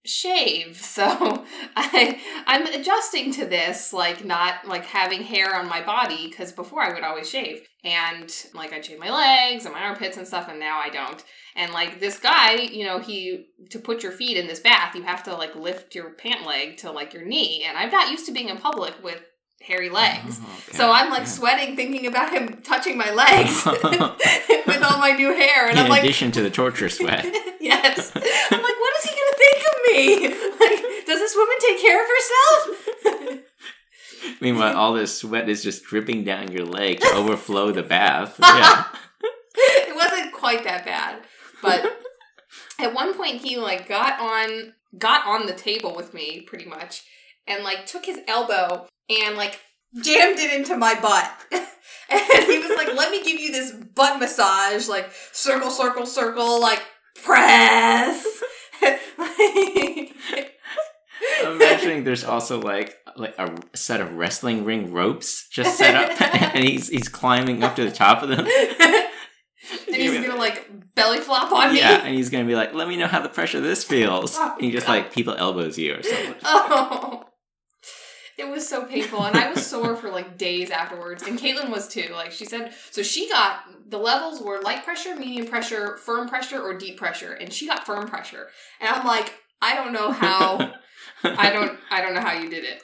shave. 0.06 0.82
So 0.96 1.44
I 1.76 2.22
I'm 2.48 2.66
adjusting 2.68 3.34
to 3.34 3.46
this, 3.46 3.92
like 3.92 4.24
not 4.24 4.66
like 4.66 4.86
having 4.86 5.24
hair 5.24 5.54
on 5.54 5.68
my 5.68 5.84
body, 5.84 6.28
because 6.30 6.54
before 6.54 6.82
I 6.82 6.94
would 6.94 7.04
always 7.04 7.30
shave. 7.30 7.68
And 7.84 8.34
like 8.54 8.72
I'd 8.72 8.86
shave 8.86 9.00
my 9.00 9.12
legs 9.12 9.66
and 9.66 9.74
my 9.74 9.82
armpits 9.82 10.16
and 10.16 10.26
stuff, 10.26 10.48
and 10.48 10.60
now 10.60 10.80
I 10.80 10.90
don't. 10.90 11.22
And 11.56 11.74
like 11.74 12.00
this 12.00 12.18
guy, 12.18 12.54
you 12.54 12.86
know, 12.86 13.00
he 13.00 13.48
to 13.72 13.80
put 13.80 14.04
your 14.04 14.14
feet 14.14 14.38
in 14.38 14.48
this 14.48 14.62
bath, 14.62 14.96
you 14.96 15.04
have 15.04 15.24
to 15.24 15.36
like 15.36 15.56
lift 15.56 15.96
your 15.96 16.12
pant 16.12 16.46
leg 16.46 16.78
to 16.78 16.92
like 16.92 17.14
your 17.14 17.26
knee. 17.26 17.66
And 17.68 17.78
I'm 17.78 17.92
not 17.92 18.10
used 18.10 18.26
to 18.28 18.32
being 18.32 18.50
in 18.50 18.58
public 18.58 18.94
with 19.04 19.22
hairy 19.62 19.90
legs. 19.90 20.40
Oh, 20.42 20.54
okay. 20.68 20.78
So 20.78 20.92
I'm 20.92 21.10
like 21.10 21.22
Yeah. 21.22 21.26
sweating 21.26 21.76
thinking 21.76 22.06
about 22.08 22.32
him 22.32 22.62
touching 22.64 22.98
my 22.98 23.12
legs 23.12 23.66
with 24.68 24.84
all 24.84 25.00
my 25.00 25.12
new 25.18 25.34
hair. 25.34 25.68
And 25.68 25.78
In 25.78 25.86
I'm 25.86 25.90
like, 25.90 26.04
addition 26.04 26.32
to 26.34 26.42
the 26.42 26.50
torture 26.50 26.90
sweat. 26.90 27.24
yes. 27.60 28.12
I'm 28.16 28.22
like, 28.62 28.80
what 28.80 28.94
is 28.98 29.04
he 29.04 29.16
going 29.16 29.32
to 29.32 29.38
think 29.38 29.66
of 29.68 29.76
me? 29.92 30.28
Like, 30.60 31.06
does 31.06 31.20
this 31.20 31.36
woman 31.36 31.56
take 31.62 31.82
care 31.82 32.02
of 32.02 32.10
herself? 32.10 33.40
Meanwhile, 34.42 34.76
all 34.76 34.94
this 34.94 35.18
sweat 35.20 35.50
is 35.50 35.64
just 35.64 35.84
dripping 35.86 36.24
down 36.24 36.52
your 36.52 36.66
leg 36.66 37.00
to 37.00 37.12
overflow 37.14 37.72
the 37.72 37.84
bath. 37.84 38.38
Yeah. 38.42 38.86
it 39.56 39.96
wasn't 39.96 40.34
quite 40.34 40.64
that 40.64 40.86
bad. 40.86 41.22
But 41.62 42.00
at 42.80 42.94
one 42.94 43.14
point 43.16 43.42
he 43.42 43.58
like 43.58 43.88
got 43.88 44.20
on 44.20 44.74
got 44.98 45.26
on 45.28 45.46
the 45.48 45.54
table 45.54 45.94
with 45.96 46.14
me 46.14 46.42
pretty 46.42 46.66
much 46.66 47.04
and 47.48 47.64
like 47.64 47.86
took 47.86 48.06
his 48.06 48.20
elbow 48.28 48.88
and 49.10 49.36
like 49.38 49.60
jammed 50.02 50.40
it 50.40 50.54
into 50.54 50.78
my 50.78 51.00
butt. 51.00 51.32
and 52.10 52.44
he 52.46 52.60
was 52.60 52.78
like, 52.78 52.94
"Let 52.96 53.12
me 53.12 53.24
give 53.24 53.40
you 53.40 53.52
this 53.52 53.72
butt 53.72 54.20
massage, 54.20 54.88
like 54.88 55.12
circle 55.32 55.72
circle 55.72 56.06
circle, 56.06 56.62
like 56.62 56.82
press." 57.24 58.26
I'm 61.44 61.54
imagining 61.54 62.04
there's 62.04 62.24
also 62.24 62.60
like 62.60 62.98
like 63.16 63.36
a 63.38 63.56
set 63.74 64.02
of 64.02 64.14
wrestling 64.16 64.66
ring 64.66 64.92
ropes 64.92 65.48
just 65.50 65.78
set 65.78 65.96
up, 65.96 66.22
and 66.56 66.64
he's 66.64 66.90
he's 66.90 67.10
climbing 67.10 67.64
up 67.64 67.76
to 67.78 67.84
the 67.84 67.92
top 67.92 68.22
of 68.22 68.30
them. 68.30 68.46
and 68.48 69.96
he's 69.96 70.20
gonna 70.26 70.36
like 70.36 70.70
belly 70.96 71.20
flop 71.20 71.52
on 71.52 71.74
me. 71.74 71.80
Yeah, 71.80 72.04
and 72.04 72.16
he's 72.16 72.30
gonna 72.30 72.46
be 72.46 72.56
like, 72.56 72.74
"Let 72.74 72.88
me 72.88 72.98
know 72.98 73.08
how 73.08 73.22
the 73.22 73.30
pressure 73.30 73.58
of 73.58 73.64
this 73.64 73.84
feels." 73.84 74.38
Oh, 74.38 74.54
and 74.56 74.62
he 74.66 74.72
just 74.72 74.88
God. 74.88 74.94
like 74.94 75.14
people 75.14 75.34
elbows 75.36 75.78
you 75.78 75.96
or 75.96 76.04
something. 76.04 76.36
Oh. 76.44 77.24
It 78.38 78.50
was 78.50 78.68
so 78.68 78.86
painful, 78.86 79.24
and 79.24 79.38
I 79.38 79.50
was 79.52 79.66
sore 79.66 79.96
for 79.96 80.10
like 80.10 80.38
days 80.38 80.70
afterwards. 80.70 81.24
And 81.24 81.40
Caitlin 81.40 81.70
was 81.70 81.88
too. 81.88 82.10
Like 82.14 82.32
she 82.32 82.46
said, 82.46 82.74
so 82.92 83.02
she 83.02 83.30
got 83.30 83.62
the 83.90 83.98
levels 83.98 84.42
were 84.42 84.60
light 84.62 84.84
pressure, 84.84 85.16
medium 85.16 85.48
pressure, 85.48 85.98
firm 85.98 86.28
pressure, 86.28 86.62
or 86.62 86.78
deep 86.78 86.98
pressure, 86.98 87.34
and 87.34 87.52
she 87.54 87.66
got 87.68 87.86
firm 87.86 88.08
pressure. 88.08 88.48
And 88.82 88.90
I'm 88.90 89.06
like, 89.06 89.34
I 89.62 89.76
don't 89.76 89.94
know 89.94 90.12
how. 90.12 90.74
I 91.24 91.50
don't. 91.52 91.80
I 91.90 92.02
don't 92.02 92.14
know 92.14 92.22
how 92.22 92.34
you 92.34 92.50
did 92.50 92.66
it. 92.66 92.84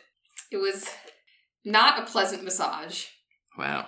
It 0.51 0.57
was 0.57 0.89
not 1.65 1.99
a 1.99 2.05
pleasant 2.09 2.43
massage. 2.43 3.05
Wow. 3.57 3.87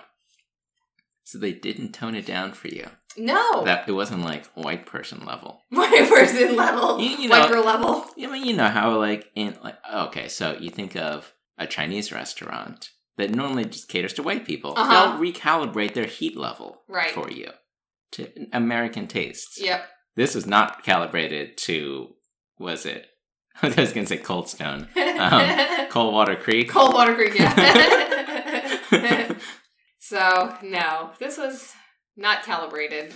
So 1.24 1.38
they 1.38 1.52
didn't 1.52 1.92
tone 1.92 2.14
it 2.14 2.26
down 2.26 2.52
for 2.52 2.68
you. 2.68 2.86
No, 3.16 3.64
That 3.64 3.88
it 3.88 3.92
wasn't 3.92 4.22
like 4.24 4.44
white 4.54 4.86
person 4.86 5.24
level. 5.24 5.62
white 5.70 6.08
person 6.08 6.56
level, 6.56 7.00
You- 7.00 7.16
you 7.16 7.30
white 7.30 7.44
know- 7.44 7.48
girl 7.48 7.64
level. 7.64 8.04
I 8.20 8.26
mean, 8.26 8.44
you 8.44 8.54
know 8.54 8.68
how 8.68 8.98
like 8.98 9.30
in 9.34 9.56
like 9.62 9.76
okay, 9.92 10.28
so 10.28 10.56
you 10.60 10.68
think 10.70 10.96
of 10.96 11.32
a 11.58 11.66
Chinese 11.66 12.12
restaurant 12.12 12.90
that 13.16 13.30
normally 13.34 13.64
just 13.64 13.88
caters 13.88 14.12
to 14.14 14.22
white 14.22 14.44
people. 14.44 14.74
Uh-huh. 14.76 15.16
They'll 15.18 15.32
recalibrate 15.32 15.94
their 15.94 16.06
heat 16.06 16.36
level 16.36 16.82
Right. 16.88 17.10
for 17.12 17.30
you 17.30 17.50
to 18.12 18.28
American 18.52 19.06
tastes. 19.06 19.60
Yep. 19.60 19.86
This 20.16 20.34
was 20.34 20.46
not 20.46 20.82
calibrated 20.84 21.56
to 21.58 22.14
was 22.58 22.86
it? 22.86 23.06
I 23.62 23.68
was 23.68 23.92
gonna 23.92 24.06
say 24.06 24.16
Cold 24.18 24.48
Stone, 24.48 24.88
Um, 24.96 25.88
Coldwater 25.90 26.36
Creek. 26.36 26.68
Coldwater 26.70 27.14
Creek. 27.14 27.34
Yeah. 27.38 28.14
so 29.98 30.56
no, 30.62 31.10
this 31.18 31.38
was 31.38 31.72
not 32.16 32.42
calibrated. 32.44 33.12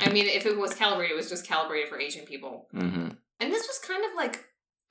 I 0.00 0.10
mean, 0.10 0.26
if 0.26 0.44
it 0.46 0.56
was 0.58 0.74
calibrated, 0.74 1.12
it 1.12 1.16
was 1.16 1.28
just 1.30 1.46
calibrated 1.46 1.88
for 1.88 1.98
Asian 1.98 2.24
people. 2.26 2.66
hmm 2.72 3.08
And 3.40 3.52
this 3.52 3.66
was 3.66 3.78
kind 3.86 4.04
of 4.04 4.10
like, 4.16 4.44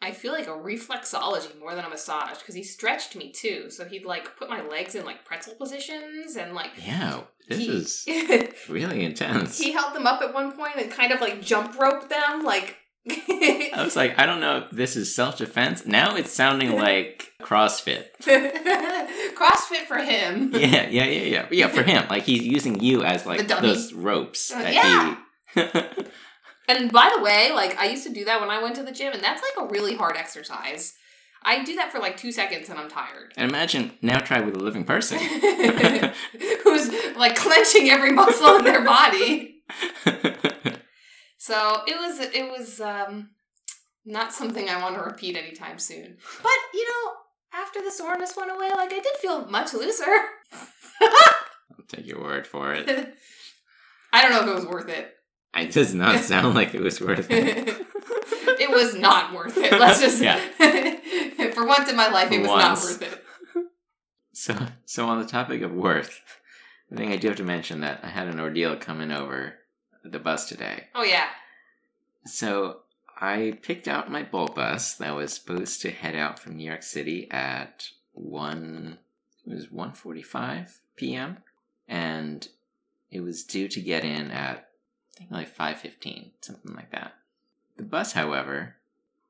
I 0.03 0.11
feel 0.11 0.33
like 0.33 0.47
a 0.47 0.51
reflexology 0.51 1.57
more 1.59 1.73
than 1.75 1.85
a 1.85 1.89
massage 1.89 2.37
because 2.39 2.55
he 2.55 2.63
stretched 2.63 3.15
me 3.15 3.31
too. 3.31 3.69
So 3.69 3.85
he'd 3.85 4.05
like 4.05 4.35
put 4.37 4.49
my 4.49 4.61
legs 4.61 4.95
in 4.95 5.05
like 5.05 5.23
pretzel 5.23 5.53
positions 5.55 6.35
and 6.35 6.53
like. 6.53 6.71
Yeah, 6.85 7.21
this 7.47 7.59
he, 7.59 7.67
is 7.69 8.05
really 8.69 9.05
intense. 9.05 9.57
he 9.57 9.71
held 9.71 9.95
them 9.95 10.05
up 10.05 10.21
at 10.21 10.33
one 10.33 10.51
point 10.51 10.75
and 10.77 10.91
kind 10.91 11.13
of 11.13 11.21
like 11.21 11.41
jump 11.41 11.79
roped 11.79 12.09
them, 12.09 12.43
like. 12.43 12.77
I 13.05 13.81
was 13.83 13.97
like, 13.97 14.17
I 14.17 14.25
don't 14.25 14.39
know 14.39 14.59
if 14.59 14.71
this 14.71 14.95
is 14.95 15.13
self 15.13 15.37
defense. 15.37 15.85
Now 15.85 16.15
it's 16.15 16.31
sounding 16.31 16.71
like 16.75 17.31
CrossFit. 17.41 18.07
CrossFit 18.21 19.85
for 19.87 19.97
him. 19.97 20.51
Yeah, 20.53 20.87
yeah, 20.89 21.05
yeah, 21.05 21.05
yeah. 21.05 21.45
Yeah, 21.51 21.67
for 21.67 21.83
him. 21.83 22.07
Like 22.09 22.23
he's 22.23 22.43
using 22.43 22.81
you 22.81 23.03
as 23.03 23.25
like 23.25 23.47
those 23.47 23.93
ropes 23.93 24.51
Uh, 24.51 24.69
yeah. 24.71 25.17
he 25.55 25.61
And 26.67 26.91
by 26.91 27.11
the 27.15 27.21
way, 27.21 27.51
like 27.53 27.77
I 27.77 27.85
used 27.85 28.05
to 28.07 28.13
do 28.13 28.25
that 28.25 28.39
when 28.39 28.49
I 28.49 28.61
went 28.61 28.75
to 28.75 28.83
the 28.83 28.91
gym, 28.91 29.13
and 29.13 29.23
that's 29.23 29.41
like 29.41 29.65
a 29.65 29.71
really 29.71 29.95
hard 29.95 30.15
exercise. 30.17 30.93
I 31.45 31.63
do 31.63 31.75
that 31.75 31.91
for 31.91 31.99
like 31.99 32.15
two 32.15 32.31
seconds 32.31 32.69
and 32.69 32.79
I'm 32.79 32.89
tired. 32.89 33.33
And 33.35 33.49
imagine 33.49 33.91
now 34.01 34.19
try 34.19 34.39
with 34.39 34.55
a 34.55 34.59
living 34.59 34.85
person. 34.85 35.19
Who's 36.63 37.15
like 37.17 37.35
clenching 37.35 37.89
every 37.89 38.13
muscle 38.13 38.55
in 38.55 38.63
their 38.63 38.85
body. 38.85 39.61
So 41.43 41.81
it 41.85 41.97
was 41.97 42.21
it 42.21 42.49
was 42.49 42.79
um 42.79 43.31
not 44.05 44.31
something 44.31 44.69
I 44.69 44.81
want 44.81 44.95
to 44.95 45.01
repeat 45.01 45.35
anytime 45.35 45.77
soon. 45.77 46.15
But 46.41 46.51
you 46.73 46.87
know, 46.87 47.11
after 47.53 47.81
the 47.81 47.91
soreness 47.91 48.37
went 48.37 48.49
away, 48.49 48.69
like 48.69 48.93
I 48.93 48.99
did 49.01 49.17
feel 49.21 49.45
much 49.47 49.73
looser. 49.73 50.05
I'll 51.01 51.85
take 51.89 52.07
your 52.07 52.21
word 52.21 52.47
for 52.47 52.73
it. 52.73 52.87
I 54.13 54.21
don't 54.21 54.31
know 54.31 54.43
if 54.43 54.47
it 54.47 54.55
was 54.55 54.65
worth 54.65 54.87
it. 54.87 55.12
It 55.55 55.71
does 55.71 55.93
not 55.93 56.19
sound 56.23 56.55
like 56.55 56.73
it 56.73 56.81
was 56.81 56.99
worth 56.99 57.27
it. 57.29 57.67
it 58.59 58.69
was 58.71 58.95
not 58.95 59.33
worth 59.33 59.57
it. 59.57 59.71
Let's 59.71 59.99
just 60.01 60.21
Yeah. 60.21 60.39
For 61.53 61.65
once 61.67 61.89
in 61.89 61.95
my 61.95 62.09
life, 62.09 62.29
For 62.29 62.33
it 62.35 62.39
was 62.39 62.47
once. 62.49 62.61
not 62.63 62.83
worth 62.83 63.01
it. 63.01 63.19
So, 64.31 64.55
so 64.85 65.05
on 65.07 65.21
the 65.21 65.27
topic 65.27 65.61
of 65.61 65.71
worth, 65.73 66.19
I 66.91 66.95
think 66.95 67.11
I 67.11 67.17
do 67.17 67.27
have 67.27 67.37
to 67.37 67.43
mention 67.43 67.81
that 67.81 67.99
I 68.03 68.07
had 68.09 68.27
an 68.27 68.39
ordeal 68.39 68.75
coming 68.75 69.11
over 69.11 69.53
the 70.03 70.19
bus 70.19 70.49
today. 70.49 70.85
Oh 70.95 71.03
yeah. 71.03 71.27
So 72.25 72.79
I 73.21 73.59
picked 73.61 73.87
out 73.87 74.11
my 74.11 74.23
Bolt 74.23 74.55
bus 74.55 74.95
that 74.95 75.15
was 75.15 75.33
supposed 75.33 75.81
to 75.83 75.91
head 75.91 76.15
out 76.15 76.39
from 76.39 76.57
New 76.57 76.65
York 76.65 76.81
City 76.83 77.29
at 77.29 77.89
one. 78.13 78.97
It 79.45 79.53
was 79.53 79.71
one 79.71 79.93
forty-five 79.93 80.79
p.m. 80.95 81.37
and 81.87 82.47
it 83.11 83.19
was 83.21 83.43
due 83.43 83.67
to 83.67 83.81
get 83.81 84.03
in 84.03 84.31
at 84.31 84.67
I 85.15 85.19
think 85.19 85.31
like 85.31 85.47
five 85.47 85.77
fifteen, 85.79 86.31
something 86.41 86.73
like 86.75 86.91
that. 86.91 87.13
The 87.77 87.83
bus, 87.83 88.13
however, 88.13 88.75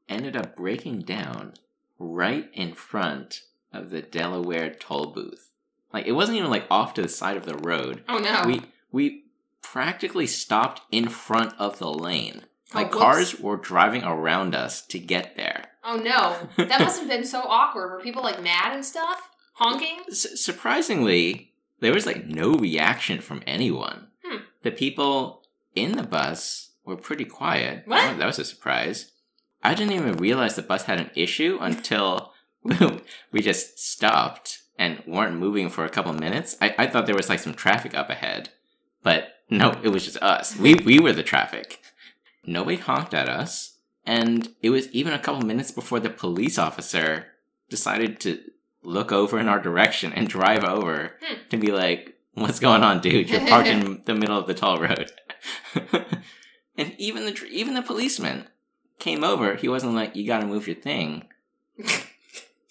ended 0.09 0.35
up 0.35 0.55
breaking 0.55 0.99
down 1.01 1.53
right 1.99 2.49
in 2.53 2.73
front 2.73 3.41
of 3.71 3.89
the 3.89 4.01
Delaware 4.01 4.69
toll 4.73 5.07
booth. 5.07 5.49
Like 5.91 6.05
it 6.07 6.11
wasn't 6.13 6.37
even 6.37 6.49
like 6.49 6.65
off 6.69 6.93
to 6.95 7.01
the 7.01 7.07
side 7.09 7.37
of 7.37 7.45
the 7.45 7.57
road. 7.57 8.03
Oh 8.07 8.17
no. 8.19 8.43
We 8.45 8.61
we 8.91 9.23
practically 9.61 10.27
stopped 10.27 10.81
in 10.91 11.07
front 11.07 11.53
of 11.59 11.79
the 11.79 11.91
lane. 11.91 12.43
Oh, 12.73 12.79
Like 12.79 12.91
whoops. 12.91 13.01
cars 13.01 13.39
were 13.39 13.57
driving 13.57 14.03
around 14.03 14.55
us 14.55 14.81
to 14.87 14.99
get 14.99 15.35
there. 15.35 15.65
Oh 15.83 15.97
no. 15.97 16.65
That 16.65 16.81
must 16.81 16.99
have 16.99 17.09
been 17.09 17.25
so 17.25 17.41
awkward. 17.41 17.91
Were 17.91 17.99
people 18.01 18.23
like 18.23 18.41
mad 18.41 18.73
and 18.73 18.85
stuff? 18.85 19.29
Honking? 19.53 19.99
S- 20.09 20.39
surprisingly, 20.41 21.51
there 21.79 21.93
was 21.93 22.05
like 22.05 22.25
no 22.25 22.53
reaction 22.55 23.19
from 23.21 23.43
anyone. 23.45 24.07
Hmm. 24.23 24.37
The 24.63 24.71
people 24.71 25.42
in 25.75 25.93
the 25.93 26.03
bus 26.03 26.71
were 26.85 26.95
pretty 26.97 27.25
quiet. 27.25 27.83
What? 27.85 28.17
That 28.17 28.25
was 28.25 28.39
a 28.39 28.45
surprise. 28.45 29.11
I 29.63 29.73
didn't 29.73 29.93
even 29.93 30.17
realize 30.17 30.55
the 30.55 30.61
bus 30.61 30.83
had 30.83 30.99
an 30.99 31.11
issue 31.15 31.57
until 31.61 32.33
we 33.31 33.41
just 33.41 33.79
stopped 33.79 34.61
and 34.77 35.01
weren't 35.07 35.37
moving 35.37 35.69
for 35.69 35.85
a 35.85 35.89
couple 35.89 36.13
minutes. 36.13 36.57
I, 36.61 36.75
I 36.77 36.87
thought 36.87 37.05
there 37.05 37.15
was 37.15 37.29
like 37.29 37.39
some 37.39 37.53
traffic 37.53 37.93
up 37.95 38.09
ahead, 38.09 38.49
but 39.03 39.29
no, 39.49 39.79
it 39.83 39.89
was 39.89 40.03
just 40.05 40.17
us. 40.17 40.57
We 40.57 40.75
we 40.75 40.99
were 40.99 41.13
the 41.13 41.23
traffic. 41.23 41.79
Nobody 42.45 42.77
honked 42.77 43.13
at 43.13 43.29
us, 43.29 43.77
and 44.05 44.49
it 44.61 44.69
was 44.71 44.89
even 44.89 45.13
a 45.13 45.19
couple 45.19 45.41
minutes 45.45 45.71
before 45.71 45.99
the 46.01 46.09
police 46.09 46.57
officer 46.57 47.27
decided 47.69 48.19
to 48.21 48.39
look 48.83 49.11
over 49.13 49.39
in 49.39 49.47
our 49.47 49.59
direction 49.59 50.11
and 50.11 50.27
drive 50.27 50.63
over 50.65 51.13
Hmm. 51.23 51.35
to 51.49 51.57
be 51.57 51.71
like, 51.71 52.15
"What's 52.33 52.59
going 52.59 52.83
on, 52.83 52.99
dude? 52.99 53.29
You're 53.29 53.47
parked 53.47 53.69
in 53.69 54.01
the 54.05 54.15
middle 54.15 54.37
of 54.37 54.47
the 54.47 54.53
tall 54.53 54.79
road." 54.79 55.11
and 56.77 56.93
even 56.97 57.25
the 57.25 57.47
even 57.49 57.73
the 57.73 57.81
policeman 57.81 58.47
came 58.99 59.23
over. 59.23 59.55
He 59.55 59.67
wasn't 59.67 59.95
like, 59.95 60.15
"You 60.15 60.25
got 60.27 60.39
to 60.39 60.47
move 60.47 60.67
your 60.67 60.75
thing." 60.75 61.25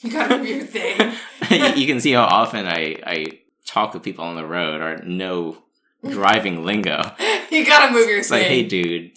You 0.03 0.11
gotta 0.11 0.39
move 0.39 0.49
your 0.49 0.65
thing. 0.65 1.13
you, 1.77 1.87
can 1.87 2.01
see 2.01 2.13
how 2.13 2.25
often 2.25 2.67
I 2.67 2.97
I 3.07 3.27
talk 3.65 3.95
with 3.95 4.03
people 4.03 4.25
on 4.25 4.35
the 4.35 4.45
road 4.45 4.81
or 4.81 4.97
know 5.05 5.63
driving 6.09 6.65
lingo. 6.65 7.13
You 7.51 7.65
gotta 7.65 7.93
move 7.93 8.09
your 8.09 8.19
It's 8.19 8.31
like, 8.31 8.43
hey, 8.43 8.65
dude, 8.65 9.13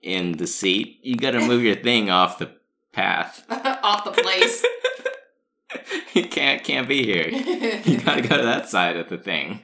in 0.00 0.32
the 0.32 0.46
seat, 0.46 1.00
you 1.02 1.16
got 1.16 1.32
to 1.32 1.40
move 1.40 1.62
your 1.62 1.76
thing 1.76 2.10
off 2.10 2.38
the 2.38 2.50
path. 2.92 3.44
Off 3.50 4.04
the 4.04 4.12
place. 4.12 4.64
you 6.14 6.26
can't 6.28 6.64
can't 6.64 6.88
be 6.88 7.04
here. 7.04 7.28
You 7.28 8.00
gotta 8.00 8.22
go 8.22 8.38
to 8.38 8.42
that 8.44 8.70
side 8.70 8.96
of 8.96 9.10
the 9.10 9.18
thing. 9.18 9.60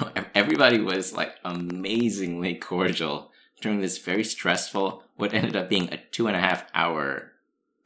No, 0.00 0.10
everybody 0.34 0.78
was 0.80 1.12
like 1.12 1.34
amazingly 1.44 2.54
cordial 2.54 3.30
during 3.60 3.80
this 3.80 3.98
very 3.98 4.24
stressful, 4.24 5.04
what 5.16 5.34
ended 5.34 5.56
up 5.56 5.68
being 5.68 5.92
a 5.92 5.96
two 5.96 6.26
and 6.26 6.36
a 6.36 6.40
half 6.40 6.64
hour 6.74 7.32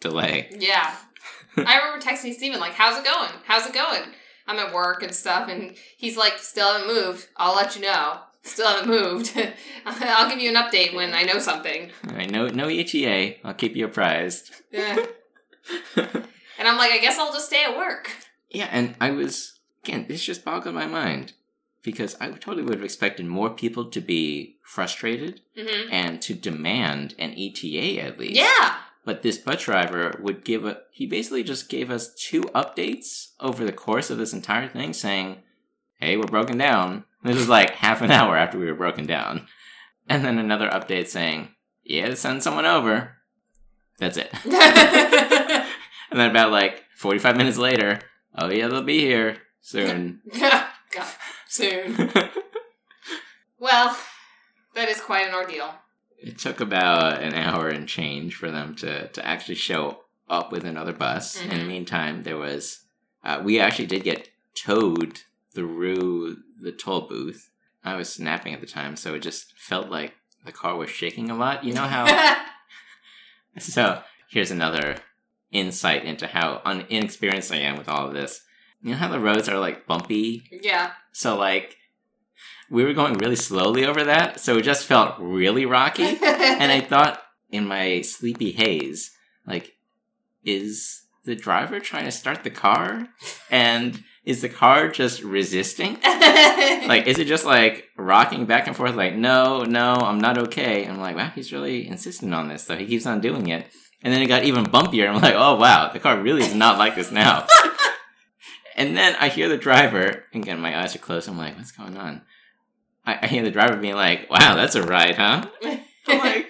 delay. 0.01 0.49
yeah. 0.59 0.95
I 1.57 1.79
remember 1.79 2.05
texting 2.05 2.35
Steven, 2.35 2.59
like, 2.59 2.73
how's 2.73 2.99
it 2.99 3.05
going? 3.05 3.31
How's 3.45 3.67
it 3.67 3.75
going? 3.75 4.03
I'm 4.47 4.59
at 4.59 4.75
work 4.75 5.03
and 5.03 5.15
stuff, 5.15 5.49
and 5.49 5.75
he's 5.97 6.17
like, 6.17 6.39
still 6.39 6.73
haven't 6.73 6.89
moved. 6.89 7.29
I'll 7.37 7.55
let 7.55 7.77
you 7.77 7.83
know. 7.83 8.19
Still 8.43 8.67
haven't 8.69 8.89
moved. 8.89 9.33
I'll 9.87 10.29
give 10.29 10.41
you 10.41 10.51
an 10.51 10.57
update 10.57 10.95
when 10.95 11.15
I 11.15 11.23
know 11.23 11.39
something. 11.39 11.93
I 12.09 12.27
know 12.27 12.49
no 12.49 12.69
ETA. 12.69 13.37
I'll 13.47 13.55
keep 13.55 13.75
you 13.77 13.87
apprised. 13.87 14.51
Yeah. 14.71 15.05
And 16.57 16.69
I'm 16.69 16.79
like, 16.79 16.93
I 16.93 16.99
guess 16.99 17.19
I'll 17.19 17.33
just 17.33 17.47
stay 17.47 17.65
at 17.65 17.77
work. 17.77 18.11
yeah, 18.51 18.69
and 18.71 18.95
I 19.01 19.11
was 19.11 19.59
again. 19.83 20.07
This 20.09 20.25
just 20.25 20.45
boggled 20.45 20.75
my 20.75 20.87
mind 20.87 21.33
because 21.85 22.17
I 22.19 22.31
totally 22.31 22.63
would 22.63 22.75
have 22.75 22.83
expected 22.83 23.27
more 23.27 23.51
people 23.51 23.85
to 23.91 24.01
be 24.01 24.57
frustrated 24.63 25.43
hmm 25.57 25.93
and 25.93 26.21
to 26.23 26.35
demand 26.35 27.15
an 27.19 27.35
ETA 27.37 28.01
at 28.01 28.19
least. 28.19 28.35
Yeah. 28.35 28.77
But 29.05 29.23
this 29.23 29.37
bus 29.37 29.63
driver 29.63 30.19
would 30.21 30.45
give 30.45 30.65
a. 30.65 30.79
He 30.91 31.07
basically 31.07 31.45
just 31.45 31.69
gave 31.69 31.91
us 31.91 32.15
two 32.15 32.43
updates 32.55 33.33
over 33.39 33.65
the 33.65 33.73
course 33.73 34.09
of 34.09 34.17
this 34.17 34.33
entire 34.33 34.67
thing, 34.67 34.95
saying, 34.95 35.43
"Hey, 36.01 36.17
we're 36.17 36.25
broken 36.25 36.57
down." 36.57 37.05
This 37.23 37.37
was 37.37 37.49
like 37.49 37.71
half 37.85 38.01
an 38.01 38.11
hour 38.11 38.37
after 38.37 38.59
we 38.59 38.65
were 38.65 38.75
broken 38.75 39.05
down, 39.07 39.47
and 40.09 40.25
then 40.25 40.39
another 40.39 40.71
update 40.71 41.09
saying, 41.09 41.51
"Yeah, 41.85 42.15
send 42.15 42.43
someone 42.43 42.65
over." 42.65 43.19
That's 43.99 44.17
it. 44.17 44.33
and 44.45 46.19
then 46.19 46.31
about 46.31 46.51
like 46.51 46.83
forty-five 46.97 47.37
minutes 47.37 47.59
later, 47.59 48.01
oh 48.39 48.51
yeah, 48.51 48.69
they'll 48.69 48.83
be 48.83 49.01
here 49.01 49.37
soon. 49.61 50.23
God, 50.41 50.67
soon. 51.55 52.11
Well, 53.59 53.97
that 54.75 54.89
is 54.89 55.01
quite 55.01 55.27
an 55.29 55.35
ordeal. 55.35 55.75
it 56.19 56.39
took 56.39 56.61
about 56.61 57.23
an 57.23 57.35
hour 57.35 57.69
and 57.69 57.89
change 57.89 58.35
for 58.35 58.51
them 58.51 58.75
to 58.77 59.09
to 59.09 59.27
actually 59.27 59.55
show 59.55 60.01
up 60.29 60.53
with 60.53 60.65
another 60.65 60.93
bus. 60.93 61.41
In 61.41 61.49
the 61.49 61.55
Mhm. 61.57 61.69
meantime, 61.69 62.23
there 62.25 62.37
was 62.37 62.85
uh, 63.23 63.41
we 63.43 63.59
actually 63.61 63.87
did 63.87 64.05
get 64.05 64.29
towed 64.55 65.21
through 65.55 66.37
the 66.61 66.73
toll 66.73 67.03
booth. 67.03 67.51
I 67.85 67.97
was 67.97 68.13
snapping 68.13 68.53
at 68.53 68.61
the 68.61 68.67
time, 68.67 68.97
so 68.97 69.15
it 69.15 69.21
just 69.23 69.53
felt 69.57 69.89
like 69.89 70.15
the 70.45 70.53
car 70.53 70.77
was 70.77 70.91
shaking 70.91 71.31
a 71.31 71.37
lot. 71.37 71.65
You 71.65 71.73
know 71.73 71.87
how 71.87 72.05
So 73.59 74.03
here's 74.29 74.51
another 74.51 74.97
insight 75.53 76.05
into 76.05 76.27
how 76.27 76.61
un- 76.65 76.87
inexperienced 76.91 77.53
I 77.53 77.57
am 77.59 77.77
with 77.79 77.89
all 77.89 78.09
of 78.09 78.15
this. 78.15 78.43
You 78.85 78.91
know 78.91 78.99
how 78.99 79.09
the 79.09 79.19
roads 79.19 79.49
are 79.49 79.59
like 79.59 79.87
bumpy? 79.87 80.45
yeah. 80.51 80.93
So 81.13 81.37
like 81.37 81.77
we 82.71 82.85
were 82.85 82.93
going 82.93 83.15
really 83.15 83.37
slowly 83.37 83.85
over 83.85 84.05
that, 84.05 84.41
so 84.41 84.59
it 84.59 84.63
just 84.63 84.87
felt 84.87 85.17
really 85.19 85.67
rocky. 85.67 86.05
and 86.23 86.71
I 86.71 86.81
thought 86.81 87.23
in 87.51 87.67
my 87.67 88.03
sleepy 88.03 88.53
haze, 88.53 89.11
like, 89.47 89.73
is 90.45 91.03
the 91.25 91.35
driver 91.35 91.81
trying 91.81 92.05
to 92.05 92.11
start 92.11 92.45
the 92.45 92.51
car? 92.51 93.09
And 93.51 94.03
is 94.25 94.43
the 94.43 94.49
car 94.49 94.89
just 94.89 95.23
resisting? 95.23 95.99
Like, 96.87 97.07
is 97.07 97.19
it 97.19 97.27
just 97.27 97.47
like 97.47 97.89
rocking 97.97 98.45
back 98.45 98.67
and 98.67 98.77
forth, 98.77 98.95
like, 98.95 99.15
no, 99.15 99.63
no, 99.63 99.95
I'm 99.95 100.19
not 100.19 100.37
okay? 100.37 100.87
I'm 100.87 100.99
like, 101.01 101.17
wow, 101.17 101.31
he's 101.35 101.51
really 101.51 101.89
insistent 101.89 102.35
on 102.35 102.49
this, 102.49 102.63
so 102.65 102.77
he 102.77 102.85
keeps 102.87 103.07
on 103.07 103.21
doing 103.23 103.49
it. 103.49 103.67
And 104.03 104.13
then 104.13 104.21
it 104.21 104.27
got 104.27 104.45
even 104.45 104.67
bumpier. 104.67 105.09
I'm 105.09 105.21
like, 105.23 105.35
oh 105.35 105.55
wow, 105.55 105.91
the 105.93 105.99
car 105.99 106.21
really 106.21 106.43
is 106.43 106.55
not 106.55 106.77
like 106.77 106.95
this 106.95 107.11
now. 107.11 107.47
and 108.77 108.97
then 108.97 109.17
I 109.21 109.29
hear 109.29 109.49
the 109.49 109.57
driver, 109.57 110.25
again, 110.33 110.61
my 110.61 110.81
eyes 110.81 110.95
are 110.97 111.01
closed. 111.01 111.29
I'm 111.29 111.39
like, 111.39 111.57
what's 111.57 111.73
going 111.73 111.97
on? 111.97 112.23
I, 113.07 113.19
I 113.23 113.27
hear 113.27 113.43
the 113.43 113.51
driver 113.51 113.77
being 113.77 113.95
like, 113.95 114.29
wow, 114.31 114.55
that's 114.55 114.75
a 114.75 114.83
ride, 114.83 115.17
huh? 115.17 115.47
I'm 116.09 116.19
like, 116.19 116.49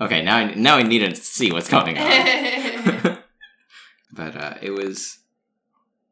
okay, 0.00 0.22
now 0.22 0.36
I, 0.36 0.54
now 0.54 0.76
I 0.76 0.82
need 0.82 1.00
to 1.00 1.14
see 1.14 1.50
what's 1.50 1.68
going 1.68 1.96
on. 1.98 2.04
but 4.12 4.36
uh, 4.36 4.54
it 4.60 4.70
was 4.70 5.18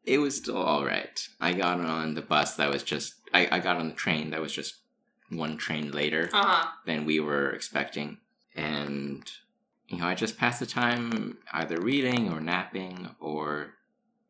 it 0.03 0.17
was 0.17 0.35
still 0.35 0.57
all 0.57 0.83
right. 0.83 1.27
I 1.39 1.53
got 1.53 1.79
on 1.79 2.15
the 2.15 2.21
bus 2.21 2.55
that 2.55 2.69
was 2.69 2.83
just 2.83 3.15
I, 3.33 3.47
I 3.51 3.59
got 3.59 3.77
on 3.77 3.89
the 3.89 3.95
train 3.95 4.31
that 4.31 4.41
was 4.41 4.53
just 4.53 4.75
one 5.29 5.57
train 5.57 5.91
later 5.91 6.29
uh-huh. 6.33 6.67
than 6.85 7.05
we 7.05 7.19
were 7.19 7.51
expecting, 7.51 8.17
and 8.55 9.29
you 9.87 9.99
know 9.99 10.05
I 10.05 10.15
just 10.15 10.37
passed 10.37 10.59
the 10.59 10.65
time 10.65 11.37
either 11.53 11.79
reading 11.79 12.31
or 12.33 12.41
napping 12.41 13.15
or 13.19 13.73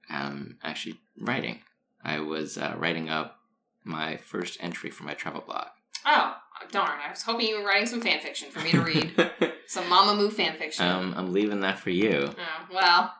um, 0.09 0.57
actually 0.63 0.99
writing. 1.21 1.59
I 2.03 2.19
was 2.19 2.57
uh, 2.57 2.75
writing 2.77 3.09
up 3.09 3.39
my 3.83 4.17
first 4.17 4.57
entry 4.61 4.89
for 4.89 5.03
my 5.03 5.13
travel 5.13 5.43
blog. 5.45 5.67
Oh, 6.05 6.35
darn. 6.71 6.99
I 7.05 7.09
was 7.09 7.21
hoping 7.21 7.47
you 7.47 7.59
were 7.59 7.65
writing 7.65 7.87
some 7.87 8.01
fan 8.01 8.19
fiction 8.19 8.49
for 8.49 8.59
me 8.59 8.71
to 8.71 8.81
read. 8.81 9.13
some 9.67 9.85
Mamamoo 9.85 10.31
fan 10.31 10.57
fiction. 10.57 10.85
um, 10.85 11.13
I'm 11.15 11.31
leaving 11.31 11.61
that 11.61 11.79
for 11.79 11.89
you. 11.89 12.29
Oh, 12.37 12.67
well, 12.73 13.13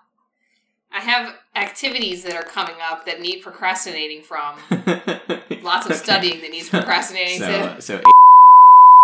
I 0.94 1.00
have 1.00 1.36
activities 1.56 2.24
that 2.24 2.36
are 2.36 2.44
coming 2.44 2.76
up 2.82 3.06
that 3.06 3.22
need 3.22 3.42
procrastinating 3.42 4.24
from. 4.24 4.58
Lots 5.64 5.88
of 5.88 5.96
studying 5.96 6.42
that 6.42 6.52
needs 6.52 6.70
procrastinating. 6.72 7.40
So, 7.40 7.76
to... 7.76 7.82
so 7.82 8.02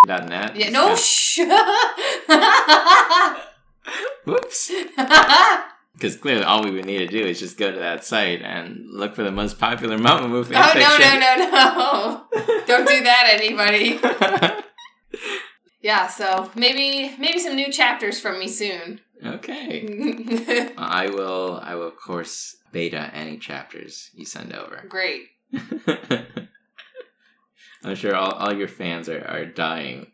dot 0.06 0.28
net. 0.28 0.56
Yeah, 0.56 0.70
no, 0.70 0.96
shh. 0.96 1.40
Whoops. 4.26 4.72
Because 5.98 6.16
clearly, 6.16 6.44
all 6.44 6.64
we 6.64 6.70
would 6.70 6.86
need 6.86 7.00
to 7.00 7.08
do 7.08 7.26
is 7.26 7.40
just 7.40 7.58
go 7.58 7.72
to 7.72 7.80
that 7.80 8.06
site 8.06 8.44
and 8.44 8.86
look 8.88 9.16
for 9.16 9.24
the 9.24 9.32
most 9.32 9.58
popular 9.58 9.98
Mamamoo 9.98 10.46
fan 10.46 10.62
oh 10.64 10.74
no 10.80 10.98
no 11.00 11.36
no 11.36 11.50
no! 12.38 12.64
Don't 12.68 12.88
do 12.88 13.04
that, 13.04 13.30
anybody. 13.34 14.00
Yeah, 15.88 16.08
so 16.08 16.52
maybe 16.56 17.16
maybe 17.18 17.40
some 17.40 17.56
new 17.56 17.72
chapters 17.72 18.20
from 18.20 18.40
me 18.40 18.48
soon. 18.48 19.00
okay. 19.26 20.74
I 20.78 21.10
will. 21.10 21.62
I 21.64 21.76
will, 21.76 21.88
of 21.88 21.96
course, 21.96 22.58
beta 22.72 23.10
any 23.14 23.38
chapters 23.38 24.10
you 24.14 24.26
send 24.26 24.54
over. 24.54 24.84
Great. 24.90 25.28
I'm 27.84 27.96
sure 27.96 28.16
all, 28.16 28.32
all 28.34 28.54
your 28.54 28.68
fans 28.68 29.08
are, 29.08 29.26
are 29.26 29.46
dying 29.46 30.12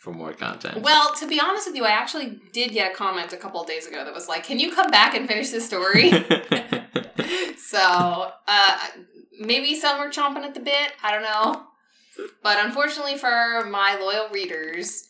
for 0.00 0.12
more 0.14 0.32
content. 0.32 0.80
Well, 0.80 1.14
to 1.16 1.28
be 1.28 1.38
honest 1.38 1.66
with 1.66 1.76
you, 1.76 1.84
I 1.84 1.90
actually 1.90 2.40
did 2.52 2.72
get 2.72 2.90
a 2.90 2.94
comment 2.94 3.34
a 3.34 3.36
couple 3.36 3.60
of 3.60 3.66
days 3.66 3.86
ago 3.86 4.02
that 4.02 4.14
was 4.14 4.28
like, 4.28 4.44
"Can 4.44 4.58
you 4.58 4.74
come 4.74 4.90
back 4.90 5.14
and 5.14 5.28
finish 5.28 5.50
this 5.50 5.66
story?" 5.66 6.10
so 7.58 8.32
uh, 8.48 8.78
maybe 9.38 9.74
some 9.74 10.00
are 10.00 10.08
chomping 10.08 10.42
at 10.42 10.54
the 10.54 10.60
bit. 10.60 10.94
I 11.02 11.12
don't 11.12 11.22
know. 11.22 11.66
But 12.42 12.64
unfortunately 12.64 13.18
for 13.18 13.66
my 13.66 13.96
loyal 13.96 14.30
readers, 14.30 15.08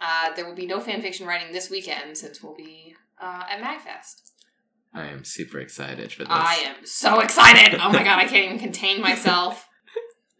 uh, 0.00 0.34
there 0.34 0.46
will 0.46 0.54
be 0.54 0.66
no 0.66 0.80
fan 0.80 1.02
fiction 1.02 1.26
writing 1.26 1.52
this 1.52 1.70
weekend 1.70 2.16
since 2.16 2.42
we'll 2.42 2.54
be 2.54 2.96
uh, 3.20 3.44
at 3.50 3.60
MagFest. 3.62 4.30
I 4.94 5.06
am 5.08 5.24
super 5.24 5.58
excited 5.58 6.10
for 6.10 6.24
this. 6.24 6.30
I 6.30 6.54
am 6.66 6.86
so 6.86 7.20
excited! 7.20 7.78
Oh 7.80 7.92
my 7.92 8.02
god, 8.02 8.18
I 8.18 8.24
can't 8.24 8.46
even 8.46 8.58
contain 8.58 9.00
myself. 9.02 9.68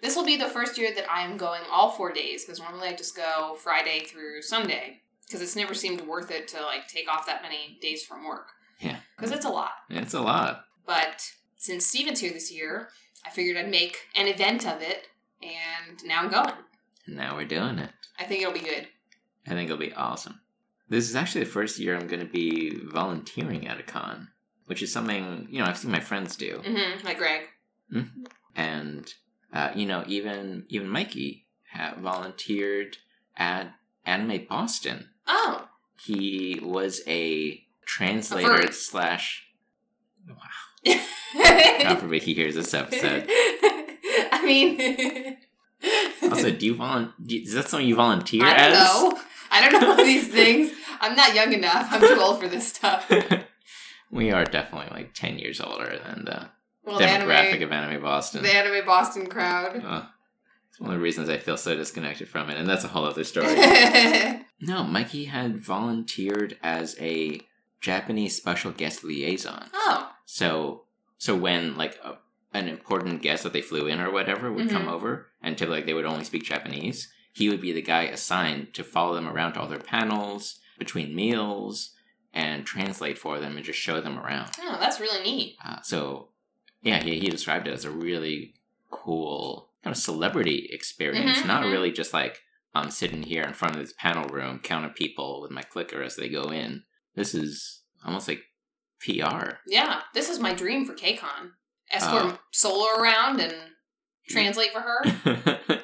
This 0.03 0.17
will 0.17 0.25
be 0.25 0.37
the 0.37 0.49
first 0.49 0.77
year 0.77 0.93
that 0.95 1.11
I 1.11 1.23
am 1.23 1.37
going 1.37 1.63
all 1.71 1.91
four 1.91 2.13
days 2.13 2.45
because 2.45 2.61
normally 2.61 2.89
I 2.89 2.95
just 2.95 3.17
go 3.17 3.55
Friday 3.59 4.01
through 4.01 4.43
Sunday 4.43 5.01
because 5.27 5.41
it's 5.41 5.57
never 5.57 5.75
seemed 5.75 6.01
worth 6.03 6.31
it 6.31 6.49
to 6.49 6.61
like 6.63 6.89
take 6.89 7.09
off 7.09 7.25
that 7.27 7.41
many 7.43 7.79
days 7.81 8.05
from 8.05 8.27
work. 8.27 8.49
Yeah. 8.81 8.97
because 9.17 9.31
it's 9.31 9.47
a 9.47 9.51
lot. 9.51 9.71
It's 9.89 10.13
a 10.15 10.21
lot. 10.21 10.65
But 10.85 11.25
since 11.57 11.87
Steven's 11.87 12.19
here 12.19 12.33
this 12.33 12.53
year, 12.53 12.89
I 13.25 13.31
figured 13.31 13.57
I'd 13.57 13.71
make 13.71 13.97
an 14.17 14.27
event 14.27 14.67
of 14.67 14.83
it, 14.83 15.07
and 15.41 16.03
now 16.05 16.23
I'm 16.23 16.31
going. 16.31 16.53
And 17.07 17.17
now 17.17 17.37
we're 17.37 17.45
doing 17.45 17.79
it. 17.79 17.91
I 18.19 18.25
think 18.25 18.43
it'll 18.43 18.53
be 18.53 18.59
good. 18.59 18.89
I 19.47 19.51
think 19.51 19.71
it'll 19.71 19.79
be 19.79 19.93
awesome. 19.95 20.41
This 20.89 21.09
is 21.09 21.15
actually 21.15 21.45
the 21.45 21.51
first 21.51 21.79
year 21.79 21.97
I'm 21.97 22.09
going 22.09 22.27
to 22.27 22.33
be 22.33 22.77
volunteering 22.93 23.69
at 23.69 23.79
a 23.79 23.85
con, 23.85 24.29
which 24.67 24.83
is 24.83 24.93
something, 24.93 25.47
you 25.49 25.61
know, 25.61 25.67
I've 25.67 25.79
seen 25.79 25.93
my 25.93 26.01
friends 26.01 26.35
do. 26.37 26.61
hmm 26.65 27.05
like 27.07 27.19
Greg. 27.19 27.43
And, 28.57 29.13
uh, 29.53 29.71
you 29.75 29.87
know, 29.87 30.05
even 30.07 30.65
even 30.69 30.89
Mikey 30.89 31.47
volunteered 31.99 32.99
at 33.37 33.75
Anime 34.07 34.47
Boston. 34.49 35.09
Oh, 35.27 35.69
He 36.01 36.59
was 36.63 37.01
a 37.07 37.11
A 37.11 37.67
translator 37.87 38.49
furry. 38.57 38.73
slash. 38.73 39.49
God 40.85 40.97
I 41.35 41.97
forbid 41.99 42.23
he 42.23 42.35
hears 42.35 42.55
this 42.55 42.75
episode. 42.75 43.27
I 43.31 44.43
mean, 44.45 45.37
Also, 46.31 46.51
do 46.51 46.67
you 46.67 46.75
volunteer? 46.75 47.41
Is 47.43 47.55
that 47.55 47.69
something 47.69 47.89
you 47.89 47.95
volunteer 47.97 48.45
I 48.45 48.55
as? 48.55 48.73
don't 48.77 49.15
know. 49.15 49.21
I 49.51 49.69
don't 49.69 49.81
know 49.81 49.97
these 50.05 50.29
things. 50.29 50.73
I'm 51.01 51.15
not 51.17 51.35
young 51.35 51.53
enough. 51.53 51.89
I'm 51.91 52.01
too 52.01 52.21
old 52.21 52.41
for 52.41 52.49
this 52.49 52.69
stuff. 52.69 53.11
we 54.11 54.31
are 54.31 54.45
definitely 54.45 54.89
like 54.91 55.15
10 55.15 55.39
years 55.39 55.61
older 55.61 55.99
than 56.05 56.25
the 56.25 56.49
Well, 56.85 56.99
the 56.99 57.05
demographic 57.05 57.53
anime, 57.55 57.63
of 57.65 57.73
Anime 57.73 58.03
Boston. 58.03 58.43
the 58.43 58.55
anime 58.55 58.85
Boston 58.85 59.27
crowd. 59.27 59.77
It's 60.71 60.81
one 60.81 60.91
of 60.91 60.97
the 60.97 61.03
reasons 61.03 61.29
I 61.29 61.37
feel 61.39 61.57
so 61.57 61.77
disconnected 61.77 62.29
from 62.29 62.49
it, 62.51 62.57
and 62.59 62.67
that's 62.69 62.85
a 62.85 62.89
whole 62.89 63.05
other 63.05 63.25
story. 63.25 63.55
no, 64.61 64.83
Mikey 64.85 65.27
had 65.27 65.59
volunteered 65.59 66.57
as 66.63 66.97
a 66.99 67.41
Japanese 67.81 68.37
special 68.37 68.71
guest 68.73 69.05
liaison. 69.05 69.69
oh, 69.75 70.11
So, 70.25 70.85
so 71.19 71.37
when 71.37 71.77
like 71.77 71.99
a, 72.03 72.17
an 72.55 72.69
important 72.69 73.23
guest 73.23 73.43
that 73.43 73.53
they 73.53 73.61
flew 73.61 73.87
in 73.87 74.01
or 74.01 74.11
whatever 74.11 74.51
would 74.51 74.71
come 74.71 74.87
Mhm. 74.87 74.93
over, 74.93 75.29
and 75.43 75.59
typically 75.59 75.79
like, 75.79 75.87
they 75.87 75.95
would 75.95 76.05
only 76.07 76.25
speak 76.25 76.45
Japanese, 76.45 77.13
he 77.33 77.49
would 77.49 77.61
be 77.61 77.73
the 77.73 77.83
guy 77.83 78.05
assigned 78.05 78.73
to 78.75 78.83
follow 78.85 79.15
them 79.15 79.29
around 79.29 79.53
to 79.55 79.61
all 79.61 79.69
their 79.69 79.79
panels 79.79 80.59
between 80.79 81.15
meals 81.15 81.95
and 82.33 82.65
translate 82.65 83.19
for 83.19 83.39
them 83.41 83.57
and 83.57 83.65
just 83.67 83.79
show 83.79 84.01
them 84.01 84.19
around. 84.19 84.51
oh, 84.63 84.79
that's 84.81 85.01
really 85.01 85.23
neat. 85.23 85.57
Uh, 85.65 85.81
so, 85.83 86.29
yeah, 86.83 87.03
he, 87.03 87.19
he 87.19 87.29
described 87.29 87.67
it 87.67 87.75
as 87.75 87.85
a 87.85 87.91
really 87.91 88.55
cool 88.91 89.71
kind 89.83 89.95
of 89.97 90.03
celebrity 90.03 90.69
experience. 90.73 91.39
Mhm, 91.39 91.47
Not 91.47 91.65
mhm. 91.65 91.73
really 91.73 91.93
just 91.93 92.13
like 92.13 92.41
I'm 92.75 92.91
sitting 92.91 93.23
here 93.23 93.43
in 93.43 93.55
front 93.55 93.75
of 93.77 93.81
this 93.81 93.95
panel 93.99 94.29
room 94.29 94.61
counting 94.63 94.93
people 94.93 95.41
with 95.43 95.51
my 95.51 95.63
clicker 95.63 96.03
as 96.03 96.17
they 96.17 96.29
go 96.29 96.45
in. 96.51 96.85
This 97.15 97.35
is 97.35 97.83
almost 98.05 98.29
like 98.29 98.43
PR. 99.01 99.57
Yeah, 99.67 100.03
this 100.15 100.29
is 100.29 100.39
my 100.39 100.55
dream 100.55 100.85
for 100.87 100.95
KCON. 100.95 101.53
Escort. 101.91 102.39
Solar 102.53 102.95
around 103.01 103.41
and 103.41 103.55
translate 104.29 104.73
for 104.73 104.81
her. 104.81 105.03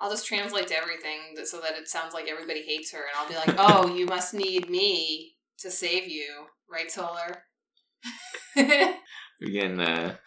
I'll 0.00 0.10
just 0.10 0.26
translate 0.26 0.66
to 0.68 0.76
everything 0.76 1.36
so 1.44 1.60
that 1.60 1.76
it 1.76 1.88
sounds 1.88 2.14
like 2.14 2.26
everybody 2.28 2.62
hates 2.62 2.90
her, 2.92 3.00
and 3.00 3.10
I'll 3.16 3.28
be 3.28 3.34
like, 3.34 3.54
"Oh, 3.58 3.94
you 3.94 4.06
must 4.06 4.32
need 4.32 4.70
me 4.70 5.36
to 5.58 5.70
save 5.70 6.08
you, 6.08 6.46
right, 6.70 6.90
Solar?" 6.90 7.44
Getting 9.40 9.80
a 9.80 10.18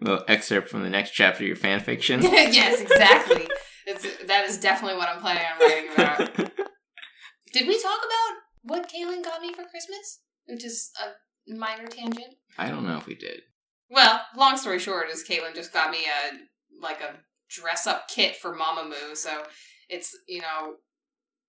little 0.00 0.24
excerpt 0.28 0.68
from 0.68 0.82
the 0.82 0.90
next 0.90 1.12
chapter 1.12 1.42
of 1.42 1.46
your 1.46 1.56
fan 1.56 1.80
fiction. 1.80 2.22
yes, 2.22 2.80
exactly. 2.80 3.48
It's, 3.86 4.24
that 4.26 4.44
is 4.44 4.60
definitely 4.60 4.98
what 4.98 5.08
I'm 5.08 5.20
planning 5.20 5.42
on 5.42 5.58
writing 5.58 5.92
about. 5.92 6.36
Did 7.52 7.66
we 7.66 7.82
talk 7.82 7.98
about 7.98 8.36
what 8.62 8.88
Caitlin 8.88 9.24
got 9.24 9.40
me 9.40 9.52
for 9.52 9.64
Christmas? 9.64 10.20
Which 10.46 10.64
is 10.64 10.92
a 11.02 11.54
minor 11.56 11.88
tangent. 11.88 12.36
I 12.56 12.68
don't 12.68 12.86
know 12.86 12.98
if 12.98 13.06
we 13.06 13.16
did. 13.16 13.40
Well, 13.88 14.20
long 14.36 14.56
story 14.58 14.78
short 14.78 15.08
is 15.10 15.24
Caitlin 15.28 15.56
just 15.56 15.72
got 15.72 15.90
me 15.90 16.04
a 16.04 16.80
like 16.80 17.00
a 17.00 17.16
dress 17.48 17.88
up 17.88 18.06
kit 18.06 18.36
for 18.36 18.54
Mamamoo, 18.54 19.16
so 19.16 19.42
it's 19.88 20.16
you 20.28 20.40
know 20.40 20.74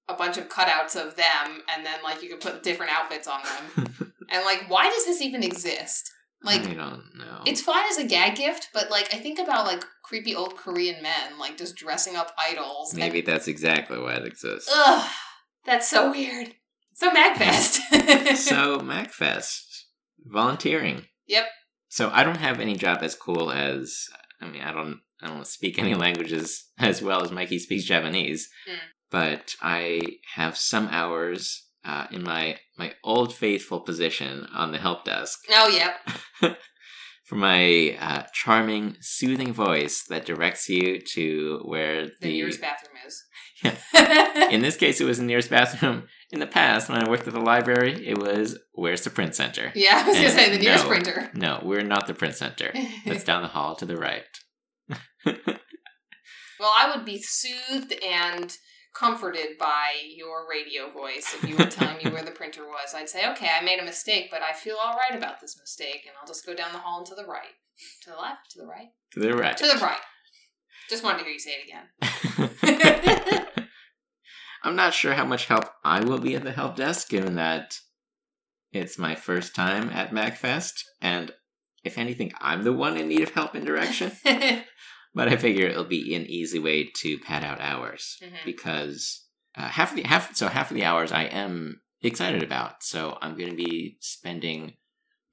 a 0.08 0.15
bunch 0.15 0.38
of 0.38 0.50
cutouts 0.50 0.95
of 0.95 1.15
them, 1.15 1.62
and 1.76 1.86
then 1.86 2.02
like 2.04 2.24
you 2.24 2.30
can 2.30 2.39
put 2.39 2.63
different 2.63 2.91
outfits 2.91 3.28
on 3.28 3.41
them. 3.43 4.13
and 4.32 4.45
like, 4.45 4.65
why 4.67 4.89
does 4.89 5.06
this 5.06 5.21
even 5.21 5.43
exist? 5.43 6.12
Like, 6.43 6.62
I 6.62 6.73
don't 6.73 7.04
know. 7.15 7.41
it's 7.45 7.62
fine 7.62 7.86
as 7.89 7.97
a 7.99 8.08
gag 8.08 8.36
gift, 8.36 8.69
but 8.73 8.89
like, 8.89 9.13
I 9.13 9.17
think 9.17 9.38
about 9.39 9.65
like 9.67 9.86
creepy 10.04 10.36
old 10.36 10.58
Korean 10.58 11.01
men 11.04 11.38
like 11.39 11.58
just 11.58 11.75
dressing 11.75 12.15
up 12.15 12.32
idols. 12.38 12.91
and- 12.93 12.99
Maybe 12.99 13.21
that's 13.21 13.47
exactly 13.47 13.99
why 13.99 14.13
it 14.15 14.25
exists. 14.25 14.69
Ugh, 14.73 15.10
that's 15.65 15.88
so 15.89 16.10
weird. 16.12 16.56
So 16.93 17.10
Magfest. 17.12 18.36
so 18.38 18.80
MagFest, 18.82 19.84
volunteering. 20.25 21.06
Yep. 21.27 21.45
So 21.89 22.10
I 22.13 22.23
don't 22.23 22.38
have 22.38 22.60
any 22.60 22.75
job 22.75 22.99
as 23.01 23.15
cool 23.15 23.51
as 23.51 24.08
I 24.41 24.47
mean 24.47 24.62
I 24.62 24.71
don't 24.71 24.99
I 25.21 25.27
don't 25.27 25.45
speak 25.47 25.77
any 25.77 25.93
languages 25.93 26.65
as 26.80 27.01
well 27.01 27.21
as 27.23 27.32
Mikey 27.32 27.60
speaks 27.60 27.84
Japanese, 27.86 28.49
Mm. 28.69 28.77
but 29.12 29.56
I 29.62 30.01
have 30.36 30.58
some 30.58 30.88
hours 30.89 31.67
uh, 31.86 32.08
in 32.12 32.23
my 32.23 32.58
my 32.81 32.93
old 33.03 33.31
faithful 33.31 33.79
position 33.79 34.47
on 34.55 34.71
the 34.71 34.79
help 34.79 35.05
desk 35.05 35.39
oh, 35.51 35.67
yep. 35.67 35.99
for 37.23 37.35
my 37.35 37.95
uh, 37.99 38.23
charming, 38.33 38.97
soothing 39.01 39.53
voice 39.53 40.03
that 40.09 40.25
directs 40.25 40.67
you 40.67 40.99
to 40.99 41.61
where 41.65 42.05
The 42.05 42.13
the, 42.21 42.31
nearest 42.31 42.61
bathroom 42.61 42.97
is. 43.05 43.23
Yeah. 43.63 44.49
in 44.49 44.61
this 44.61 44.75
case 44.75 44.99
it 44.99 45.05
was 45.05 45.19
the 45.19 45.23
nearest 45.23 45.51
bathroom. 45.51 46.07
In 46.31 46.39
the 46.39 46.47
past, 46.47 46.89
when 46.89 46.97
I 46.97 47.07
worked 47.07 47.27
at 47.27 47.33
the 47.33 47.39
library, 47.39 48.07
it 48.07 48.17
was 48.17 48.57
where's 48.73 49.03
the 49.03 49.11
print 49.11 49.35
center. 49.35 49.71
yeah, 49.75 50.01
I 50.03 50.07
was 50.07 50.17
gonna 50.17 50.29
say 50.31 50.49
the 50.49 50.57
nearest 50.57 50.85
no. 50.85 50.89
printer. 50.89 51.29
No, 51.35 51.59
we're 51.61 51.83
not 51.83 52.07
the 52.07 52.15
print 52.15 52.33
center. 52.33 52.73
That's 53.05 53.23
down 53.23 53.43
the 53.43 53.49
hall 53.49 53.75
to 53.75 53.85
the 53.85 53.97
right. 53.97 54.23
Well, 56.61 56.73
I 56.75 56.91
would 56.95 57.05
be 57.05 57.21
soothed 57.21 57.93
and 58.03 58.55
comforted 58.93 59.58
by 59.58 59.93
your 60.15 60.47
radio 60.49 60.91
voice 60.91 61.34
if 61.34 61.47
you 61.47 61.56
were 61.56 61.65
telling 61.65 61.97
me 61.97 62.12
where 62.12 62.23
the 62.23 62.32
printer 62.32 62.65
was. 62.65 62.93
I'd 62.95 63.10
say, 63.10 63.30
okay, 63.32 63.49
I 63.58 63.63
made 63.63 63.80
a 63.80 63.86
mistake, 63.86 64.30
but 64.32 64.41
I 64.41 64.54
feel 64.54 64.77
all 64.84 64.95
right 64.95 65.17
about 65.17 65.39
this 65.39 65.58
mistake, 65.60 66.04
and 66.06 66.15
I'll 66.19 66.27
just 66.27 66.45
go 66.45 66.54
down 66.54 66.73
the 66.73 66.80
hall 66.80 66.99
and 66.99 67.08
to 67.08 67.15
the 67.15 67.25
right. 67.25 67.56
To 68.04 68.10
the 68.12 68.17
left? 68.17 68.51
To 68.51 68.60
the 68.60 68.67
right? 68.67 68.89
To 69.13 69.19
the 69.19 69.34
right. 69.34 69.58
To 69.58 69.67
the 69.67 69.80
right. 69.84 69.99
Just 70.89 71.04
wanted 71.04 71.19
to 71.19 71.23
hear 71.23 71.34
you 71.34 71.39
say 71.39 71.51
it 71.51 71.67
again. 71.67 73.56
I'm 74.63 74.75
not 74.75 74.93
sure 74.93 75.13
how 75.13 75.25
much 75.25 75.45
help 75.45 75.65
I 75.84 76.04
will 76.04 76.19
be 76.19 76.36
at 76.36 76.43
the 76.43 76.51
help 76.51 76.75
desk, 76.75 77.10
given 77.10 77.36
that 77.36 77.80
it's 78.71 78.97
my 78.97 79.15
first 79.15 79.56
time 79.56 79.89
at 79.89 80.12
MagFest, 80.12 80.84
and 81.01 81.32
if 81.84 81.97
anything, 81.97 82.32
I'm 82.39 82.63
the 82.63 82.73
one 82.73 82.97
in 82.97 83.08
need 83.08 83.21
of 83.21 83.32
help 83.32 83.56
and 83.56 83.65
direction. 83.65 84.12
but 85.13 85.28
I 85.28 85.36
figure 85.38 85.67
it'll 85.67 85.84
be 85.84 86.15
an 86.15 86.26
easy 86.26 86.60
way 86.60 86.89
to 87.02 87.19
pad 87.19 87.43
out 87.43 87.60
hours 87.60 88.17
Mhm. 88.21 88.45
because 88.45 89.26
uh, 89.56 89.67
half 89.67 89.91
of 89.91 89.97
the 89.97 90.04
half 90.04 90.36
so 90.36 90.47
half 90.47 90.71
of 90.71 90.76
the 90.76 90.86
hours 90.86 91.12
I 91.12 91.24
am 91.24 91.82
excited 92.02 92.41
about. 92.43 92.84
So 92.84 93.17
I'm 93.21 93.38
going 93.38 93.50
to 93.50 93.56
be 93.56 93.97
spending 94.00 94.78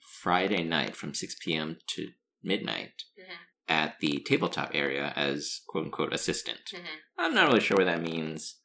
Friday 0.01 0.64
night 0.64 0.97
from 0.97 1.14
6 1.14 1.37
p.m. 1.41 1.79
to 1.95 2.09
midnight 2.43 3.05
Mhm. 3.19 3.37
at 3.69 4.01
the 4.01 4.19
tabletop 4.27 4.71
area 4.75 5.12
as 5.17 5.61
quote 5.69 5.85
unquote 5.87 6.12
assistant. 6.12 6.71
Mhm. 6.73 6.99
I'm 7.17 7.35
not 7.35 7.49
really 7.49 7.61
sure 7.61 7.77
what 7.77 7.87
that 7.87 8.03
means. 8.03 8.57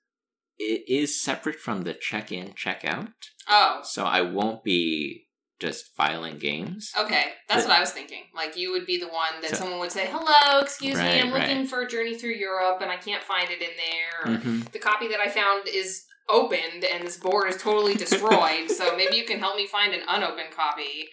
It 0.57 0.87
is 0.87 1.19
separate 1.19 1.59
from 1.59 1.81
the 1.83 1.93
check 1.93 2.31
in, 2.31 2.53
check 2.55 2.85
out. 2.85 3.11
Oh, 3.47 3.81
So 3.83 4.05
I 4.05 4.21
won't 4.21 4.63
be 4.63 5.27
just 5.67 5.81
filing 5.95 6.37
games. 6.37 6.91
okay. 7.03 7.25
That's 7.49 7.63
But- 7.63 7.69
what 7.69 7.77
I 7.77 7.79
was 7.79 7.91
thinking. 7.91 8.23
Like, 8.35 8.55
you 8.57 8.71
would 8.73 8.85
be 8.85 8.97
the 8.99 9.07
one 9.23 9.33
that 9.41 9.51
So- 9.51 9.57
someone 9.57 9.79
would 9.79 9.91
say, 9.91 10.05
hello, 10.11 10.59
excuse 10.59 10.95
me, 10.97 11.19
I'm 11.21 11.31
looking 11.31 11.59
right. 11.59 11.67
for 11.71 11.81
a 11.81 11.87
journey 11.87 12.15
through 12.19 12.35
Europe, 12.49 12.79
and 12.81 12.91
I 12.91 12.97
can't 12.97 13.23
find 13.23 13.49
it 13.49 13.61
in 13.61 13.73
there. 13.85 14.35
Mhm. 14.35 14.71
the 14.71 14.79
copy 14.79 15.07
that 15.09 15.19
I 15.19 15.29
found 15.29 15.67
is 15.67 16.03
opened 16.29 16.83
and 16.85 17.05
this 17.05 17.17
board 17.17 17.49
is 17.49 17.57
totally 17.61 17.95
destroyed. 17.95 18.69
so 18.71 18.95
maybe 18.99 19.15
you 19.17 19.25
can 19.25 19.39
help 19.39 19.55
me 19.55 19.67
find 19.67 19.93
an 19.93 20.03
unopened 20.07 20.51
copy. 20.55 21.09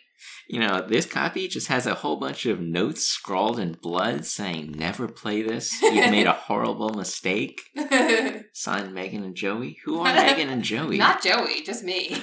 You 0.48 0.60
know, 0.60 0.84
this 0.86 1.06
copy 1.06 1.48
just 1.48 1.68
has 1.68 1.86
a 1.86 1.94
whole 1.94 2.16
bunch 2.16 2.44
of 2.46 2.60
notes 2.60 3.02
scrawled 3.06 3.58
in 3.58 3.72
blood 3.88 4.26
saying, 4.26 4.72
never 4.76 5.08
play 5.08 5.40
this. 5.42 5.80
You've 5.80 6.10
made 6.10 6.26
a 6.26 6.32
horrible 6.48 6.90
mistake. 6.90 7.60
Signed 8.52 8.92
Megan 8.94 9.24
and 9.24 9.34
Joey. 9.34 9.78
Who 9.84 9.98
are 10.00 10.12
Megan 10.12 10.48
and 10.50 10.62
Joey? 10.62 10.98
Not 10.98 11.22
Joey, 11.22 11.62
just 11.62 11.82
me. 11.84 12.20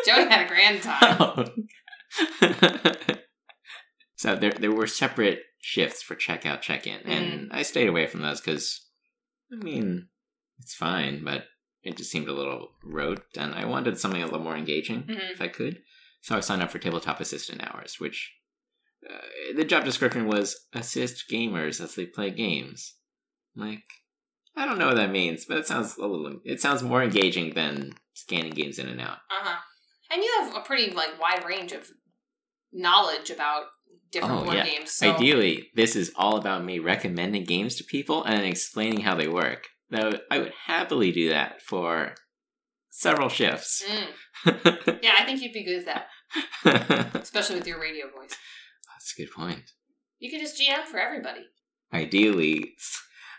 Joey 0.06 0.28
had 0.28 0.46
a 0.46 0.48
grand 0.48 0.82
time. 0.82 1.16
Oh. 1.20 1.44
so 4.16 4.36
there, 4.36 4.52
there 4.52 4.72
were 4.72 4.86
separate 4.86 5.40
shifts 5.60 6.02
for 6.02 6.14
checkout, 6.16 6.60
check-in, 6.62 7.00
and 7.06 7.50
I 7.52 7.62
stayed 7.62 7.88
away 7.88 8.06
from 8.06 8.22
those 8.22 8.40
because, 8.40 8.86
I 9.52 9.56
mean, 9.56 10.08
it's 10.58 10.74
fine, 10.74 11.22
but 11.24 11.44
it 11.82 11.96
just 11.96 12.10
seemed 12.10 12.28
a 12.28 12.32
little 12.32 12.70
rote, 12.84 13.22
and 13.36 13.54
I 13.54 13.64
wanted 13.64 13.98
something 13.98 14.22
a 14.22 14.26
little 14.26 14.40
more 14.40 14.56
engaging 14.56 15.02
Mhm. 15.04 15.32
if 15.32 15.40
I 15.40 15.48
could. 15.48 15.82
So 16.22 16.36
I 16.36 16.40
signed 16.40 16.62
up 16.62 16.70
for 16.70 16.78
tabletop 16.78 17.20
assistant 17.20 17.62
hours, 17.62 17.96
which 17.98 18.32
uh, 19.08 19.16
the 19.56 19.64
job 19.64 19.84
description 19.84 20.26
was 20.26 20.66
assist 20.74 21.24
gamers 21.30 21.80
as 21.80 21.94
they 21.94 22.04
play 22.04 22.30
games. 22.30 22.96
Like, 23.56 23.84
I 24.54 24.66
don't 24.66 24.78
know 24.78 24.88
what 24.88 24.96
that 24.96 25.10
means, 25.10 25.46
but 25.46 25.56
it 25.56 25.66
sounds 25.66 25.96
a 25.96 26.06
little. 26.06 26.40
It 26.44 26.60
sounds 26.60 26.82
more 26.82 27.02
engaging 27.02 27.54
than 27.54 27.94
scanning 28.12 28.52
games 28.52 28.78
in 28.78 28.88
and 28.88 29.00
out. 29.00 29.18
Uh 29.30 29.40
huh. 29.42 29.58
And 30.12 30.22
you 30.22 30.30
have 30.40 30.56
a 30.56 30.60
pretty 30.60 30.92
like 30.92 31.20
wide 31.20 31.44
range 31.46 31.72
of 31.72 31.88
knowledge 32.72 33.30
about 33.30 33.64
different 34.10 34.40
Oh, 34.40 34.44
board 34.44 34.56
yeah. 34.56 34.64
games. 34.66 34.90
So 34.92 35.12
Ideally, 35.14 35.70
this 35.74 35.94
is 35.96 36.12
all 36.16 36.36
about 36.36 36.64
me 36.64 36.78
recommending 36.78 37.44
games 37.44 37.76
to 37.76 37.84
people 37.84 38.24
and 38.24 38.44
explaining 38.44 39.00
how 39.00 39.14
they 39.14 39.28
work. 39.28 39.68
Though 39.90 40.18
I 40.30 40.38
would 40.38 40.52
happily 40.66 41.10
do 41.12 41.28
that 41.30 41.62
for 41.62 42.14
several 42.90 43.28
shifts. 43.28 43.82
Mm. 43.88 44.06
Yeah, 45.02 45.14
I 45.18 45.24
think 45.24 45.40
you'd 45.42 45.52
be 45.52 45.64
good 45.64 45.86
at 45.88 46.06
that, 46.64 47.14
especially 47.22 47.56
with 47.56 47.66
your 47.66 47.80
radio 47.80 48.06
voice. 48.06 48.34
That's 48.88 49.12
a 49.16 49.22
good 49.22 49.30
point. 49.32 49.72
You 50.18 50.30
could 50.30 50.40
just 50.40 50.60
GM 50.60 50.84
for 50.84 50.98
everybody. 50.98 51.40
Ideally, 51.92 52.74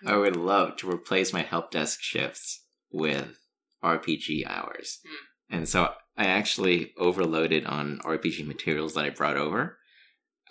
I 0.06 0.18
would 0.18 0.36
love 0.36 0.78
to 0.78 0.90
replace 0.90 1.34
my 1.34 1.42
help 1.42 1.72
desk 1.72 2.02
shifts 2.02 2.66
with 2.92 3.38
RPG 3.84 4.46
hours. 4.48 5.00
Hmm. 5.08 5.26
And 5.52 5.68
so 5.70 5.94
I 6.18 6.26
actually 6.26 6.94
overloaded 6.98 7.66
on 7.66 8.00
RPG 8.04 8.48
materials 8.48 8.94
that 8.96 9.06
I 9.06 9.10
brought 9.10 9.38
over. 9.38 9.78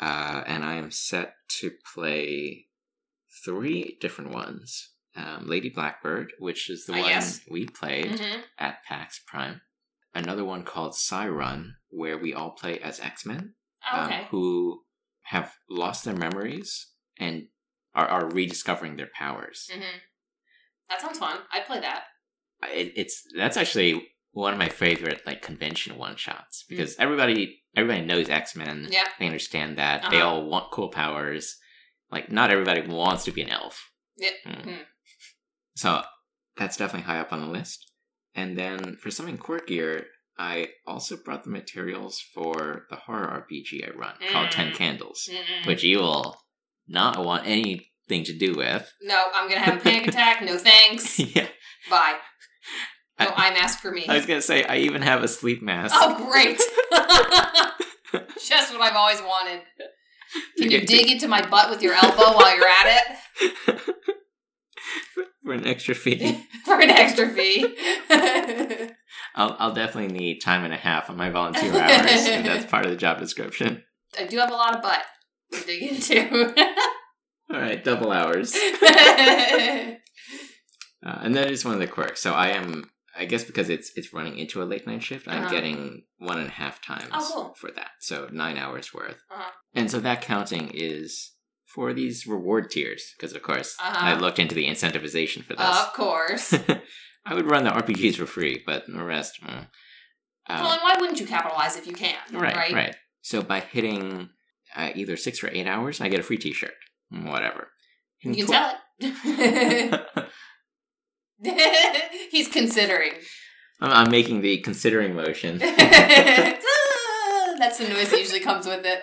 Uh, 0.00 0.44
and 0.46 0.64
I 0.64 0.74
am 0.76 0.90
set 0.90 1.34
to 1.60 1.72
play 1.94 2.66
three 3.44 3.98
different 4.00 4.30
ones. 4.32 4.90
Um, 5.16 5.46
Lady 5.46 5.68
Blackbird, 5.68 6.32
which 6.38 6.70
is 6.70 6.86
the 6.86 6.92
Ah, 6.94 7.00
one 7.00 7.08
yes. 7.10 7.40
we 7.50 7.66
played 7.66 8.18
hmm 8.20 8.40
at 8.58 8.84
PAX 8.84 9.20
Prime. 9.26 9.60
Another 10.14 10.44
one 10.44 10.62
called 10.64 10.94
Psi-Run, 10.94 11.74
where 11.88 12.18
we 12.18 12.32
all 12.34 12.50
play 12.50 12.78
as 12.78 13.00
X 13.00 13.26
Men 13.26 13.54
Oh, 13.92 13.98
um, 14.00 14.12
who 14.30 14.82
have 15.22 15.54
lost 15.68 16.04
their 16.04 16.14
memories 16.16 16.88
and 17.18 17.48
are, 17.94 18.06
are 18.06 18.28
rediscovering 18.30 18.96
their 18.96 19.08
powers. 19.14 19.68
hmm 19.72 19.80
That 20.88 21.00
sounds 21.00 21.18
fun. 21.18 21.38
I'd 21.52 21.66
play 21.66 21.80
that. 21.80 22.04
It, 22.64 22.92
it's 22.96 23.24
that's 23.36 23.56
actually 23.56 24.08
one 24.32 24.52
of 24.52 24.58
my 24.58 24.68
favorite 24.68 25.22
like 25.26 25.42
convention 25.42 25.96
one 25.98 26.16
shots 26.16 26.64
Hmm. 26.68 26.76
because 26.76 26.96
everybody 26.98 27.62
everybody 27.76 28.04
knows 28.04 28.28
X 28.28 28.54
Men. 28.56 28.88
Yeah. 28.90 29.04
They 29.18 29.26
understand 29.26 29.78
that 29.78 30.10
they 30.10 30.18
Uh-huh. 30.20 30.28
all 30.28 30.46
want 30.46 30.70
cool 30.72 30.88
powers. 30.88 31.56
Like 32.10 32.30
not 32.30 32.50
everybody 32.50 32.82
wants 32.82 33.24
to 33.24 33.32
be 33.32 33.42
an 33.42 33.50
elf. 33.50 33.90
Yep. 34.16 34.32
Mm. 34.46 34.64
Mhm. 34.66 34.84
So 35.76 36.02
that's 36.56 36.76
definitely 36.76 37.06
high 37.06 37.20
up 37.20 37.32
on 37.32 37.40
the 37.40 37.46
list. 37.46 37.90
And 38.34 38.56
then 38.58 38.96
for 38.96 39.10
something 39.10 39.38
quirkier, 39.38 40.04
I 40.38 40.70
also 40.86 41.16
brought 41.16 41.44
the 41.44 41.50
materials 41.50 42.20
for 42.20 42.86
the 42.90 42.96
horror 42.96 43.28
RPG 43.48 43.84
I 43.86 43.90
run 43.90 44.14
called 44.32 44.50
Ten 44.50 44.72
Mm. 44.72 44.76
Candles. 44.76 45.28
Mm-mm. 45.30 45.66
which 45.66 45.82
you 45.82 45.98
will 45.98 46.40
not 46.88 47.24
want 47.24 47.46
anything 47.46 48.24
to 48.24 48.36
do 48.36 48.54
with. 48.54 48.92
No, 49.02 49.30
I'm 49.34 49.48
gonna 49.48 49.60
have 49.60 49.76
a 49.78 49.80
panic 49.80 50.08
attack. 50.08 50.42
No 50.42 50.56
thanks. 50.58 51.18
yeah. 51.36 51.48
Bye. 51.88 52.18
No 53.20 53.26
I- 53.36 53.48
eye 53.48 53.54
mask 53.54 53.80
for 53.80 53.90
me. 53.90 54.06
I 54.08 54.16
was 54.16 54.26
gonna 54.26 54.42
say 54.42 54.64
I 54.64 54.78
even 54.78 55.02
have 55.02 55.22
a 55.22 55.28
sleep 55.28 55.62
mask. 55.62 55.94
Oh, 55.96 56.16
great! 56.30 56.58
Just 58.44 58.72
what 58.72 58.80
I've 58.82 58.96
always 58.96 59.20
wanted. 59.22 59.62
Can 60.58 60.70
you 60.70 60.80
dig 60.86 61.10
into 61.10 61.28
my 61.28 61.44
butt 61.46 61.70
with 61.70 61.82
your 61.82 61.94
elbow 61.94 62.36
while 62.36 62.54
you're 62.56 62.66
at 62.66 63.18
it 63.66 63.80
for 65.44 65.52
an 65.52 65.66
extra 65.66 65.94
fee? 65.94 66.44
for 66.64 66.80
an 66.80 66.90
extra 66.90 67.28
fee? 67.28 67.76
I'll 69.34 69.56
I'll 69.58 69.72
definitely 69.74 70.12
need 70.16 70.40
time 70.40 70.64
and 70.64 70.72
a 70.72 70.76
half 70.76 71.10
on 71.10 71.16
my 71.16 71.30
volunteer 71.30 71.72
hours. 71.74 72.26
and 72.28 72.46
that's 72.46 72.64
part 72.70 72.84
of 72.84 72.90
the 72.90 72.96
job 72.96 73.18
description. 73.18 73.82
I 74.18 74.24
do 74.24 74.38
have 74.38 74.50
a 74.50 74.54
lot 74.54 74.74
of 74.76 74.82
butt 74.82 75.02
to 75.52 75.60
dig 75.66 75.82
into. 75.82 76.54
All 77.52 77.60
right, 77.60 77.82
double 77.82 78.10
hours. 78.12 78.54
Uh, 81.02 81.18
and 81.22 81.34
that 81.34 81.50
is 81.50 81.64
one 81.64 81.74
of 81.74 81.80
the 81.80 81.86
quirks. 81.86 82.20
So 82.20 82.32
I 82.32 82.48
am, 82.48 82.90
I 83.20 83.26
guess, 83.26 83.44
because 83.44 83.68
it's 83.68 83.88
it's 83.96 84.12
running 84.14 84.38
into 84.38 84.62
a 84.62 84.64
late 84.72 84.86
night 84.86 85.02
shift, 85.02 85.28
I'm 85.28 85.42
Uh-huh. 85.44 85.50
getting 85.56 86.04
one 86.18 86.38
and 86.38 86.48
a 86.48 86.56
half 86.62 86.80
times 86.82 87.10
Oh, 87.12 87.30
cool. 87.34 87.54
for 87.60 87.70
that. 87.78 87.90
So 88.00 88.28
nine 88.32 88.56
hours 88.56 88.94
worth. 88.94 89.20
Uh-huh. 89.30 89.50
And 89.74 89.90
so 89.90 90.00
that 90.00 90.22
counting 90.22 90.70
is 90.72 91.32
for 91.66 91.92
these 91.92 92.26
reward 92.26 92.70
tiers, 92.70 93.02
because 93.16 93.32
of 93.36 93.42
course 93.42 93.76
Uh-huh. 93.78 94.06
I 94.08 94.14
looked 94.14 94.38
into 94.38 94.54
the 94.54 94.66
incentivization 94.66 95.44
for 95.44 95.54
this. 95.54 95.66
of 95.84 95.92
course. 95.92 96.54
I 97.26 97.34
would 97.34 97.50
run 97.50 97.64
the 97.64 97.70
RPGs 97.70 98.16
for 98.16 98.26
free, 98.26 98.62
but 98.66 98.86
the 98.88 99.04
rest, 99.04 99.40
mm. 99.42 99.66
Um, 100.48 100.62
well, 100.62 100.72
and 100.72 100.82
why 100.82 100.96
wouldn't 100.98 101.20
you 101.20 101.26
capitalize 101.26 101.76
if 101.76 101.86
you 101.86 101.92
can? 101.92 102.16
right, 102.32 102.56
Right. 102.56 102.72
right, 102.72 102.96
So 103.20 103.42
by 103.42 103.60
hitting 103.60 104.30
uh, 104.74 104.90
either 104.94 105.16
six 105.16 105.44
or 105.44 105.48
eight 105.52 105.66
hours, 105.66 106.00
I 106.00 106.08
get 106.08 106.18
a 106.20 106.22
free 106.24 106.38
T-shirt. 106.38 106.74
Whatever. 107.10 107.68
You 108.22 108.34
can 108.34 108.46
Tw- 108.46 108.50
tell 108.50 108.74
it. 108.98 110.00
He's 112.30 112.48
considering. 112.48 113.12
I'm, 113.80 113.90
I'm 113.90 114.10
making 114.10 114.40
the 114.42 114.58
considering 114.58 115.14
motion. 115.14 115.58
That's 117.58 117.78
the 117.78 117.88
noise 117.88 118.10
that 118.10 118.18
usually 118.18 118.40
comes 118.40 118.66
with 118.66 118.84
it. 118.84 119.02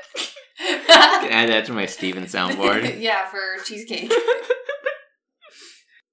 can 0.57 1.31
Add 1.31 1.49
that 1.49 1.65
to 1.65 1.73
my 1.73 1.85
Steven 1.85 2.25
soundboard. 2.25 2.99
yeah, 2.99 3.27
for 3.27 3.63
cheesecake. 3.63 4.11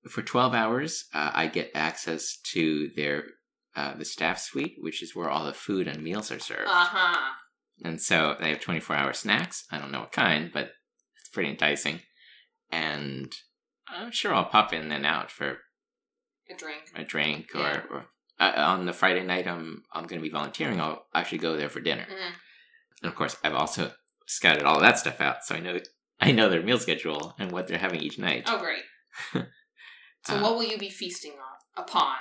For 0.09 0.21
12 0.23 0.53
hours, 0.55 1.05
uh, 1.15 1.31
I 1.33 1.47
get 1.47 1.71
access 1.75 2.37
to 2.53 2.91
their 2.95 3.25
uh, 3.75 3.97
the 3.97 4.05
staff 4.05 4.39
suite, 4.39 4.77
which 4.79 5.03
is 5.03 5.17
where 5.17 5.31
all 5.31 5.47
the 5.47 5.55
food 5.55 5.89
and 5.89 6.03
meals 6.03 6.31
are 6.31 6.39
served. 6.39 6.69
Uh 6.69 6.85
huh. 6.85 7.33
And 7.83 8.01
so 8.01 8.37
they 8.39 8.51
have 8.51 8.61
24 8.61 8.95
hour 8.95 9.13
snacks. 9.13 9.65
I 9.73 9.79
don't 9.79 9.91
know 9.91 10.01
what 10.01 10.13
kind, 10.13 10.51
but 10.53 10.73
it's 11.19 11.31
pretty 11.33 11.51
enticing. 11.51 12.01
And 12.71 13.33
I'm 13.89 14.13
sure 14.13 14.35
I'll 14.35 14.45
pop 14.45 14.73
in 14.73 14.93
and 14.93 15.07
out 15.07 15.31
for 15.31 15.59
A 16.51 16.55
drink. 16.55 16.83
a 16.95 17.05
drink 17.05 17.51
or, 17.55 17.59
Yeah. 17.61 17.83
or 17.91 18.07
uh, 18.41 18.53
on 18.57 18.85
the 18.87 18.93
Friday 18.93 19.23
night 19.25 19.47
I'm 19.47 19.83
I'm 19.93 20.07
going 20.07 20.21
to 20.21 20.29
be 20.29 20.31
volunteering. 20.33 20.81
I'll 20.81 21.07
actually 21.15 21.39
go 21.39 21.57
there 21.57 21.69
for 21.71 21.81
dinner. 21.81 22.07
Mhm. 22.11 22.33
And 23.03 23.09
of 23.11 23.15
course, 23.15 23.37
I've 23.45 23.55
also 23.55 23.93
scouted 24.27 24.63
all 24.65 24.81
that 24.81 24.99
stuff 24.99 25.21
out, 25.21 25.45
so 25.45 25.55
I 25.55 25.61
know 25.61 25.79
I 26.21 26.33
know 26.33 26.49
their 26.49 26.63
meal 26.63 26.79
schedule 26.79 27.35
and 27.39 27.51
what 27.53 27.67
they're 27.67 27.79
having 27.79 28.01
each 28.01 28.19
night. 28.19 28.45
Oh, 28.47 28.59
great. 28.59 28.85
So, 30.27 30.37
Uh, 30.39 30.43
what 30.43 30.55
will 30.55 30.65
you 30.65 30.79
be 30.79 30.89
feasting 30.89 31.33
on, 31.33 31.83
upon? 31.85 32.17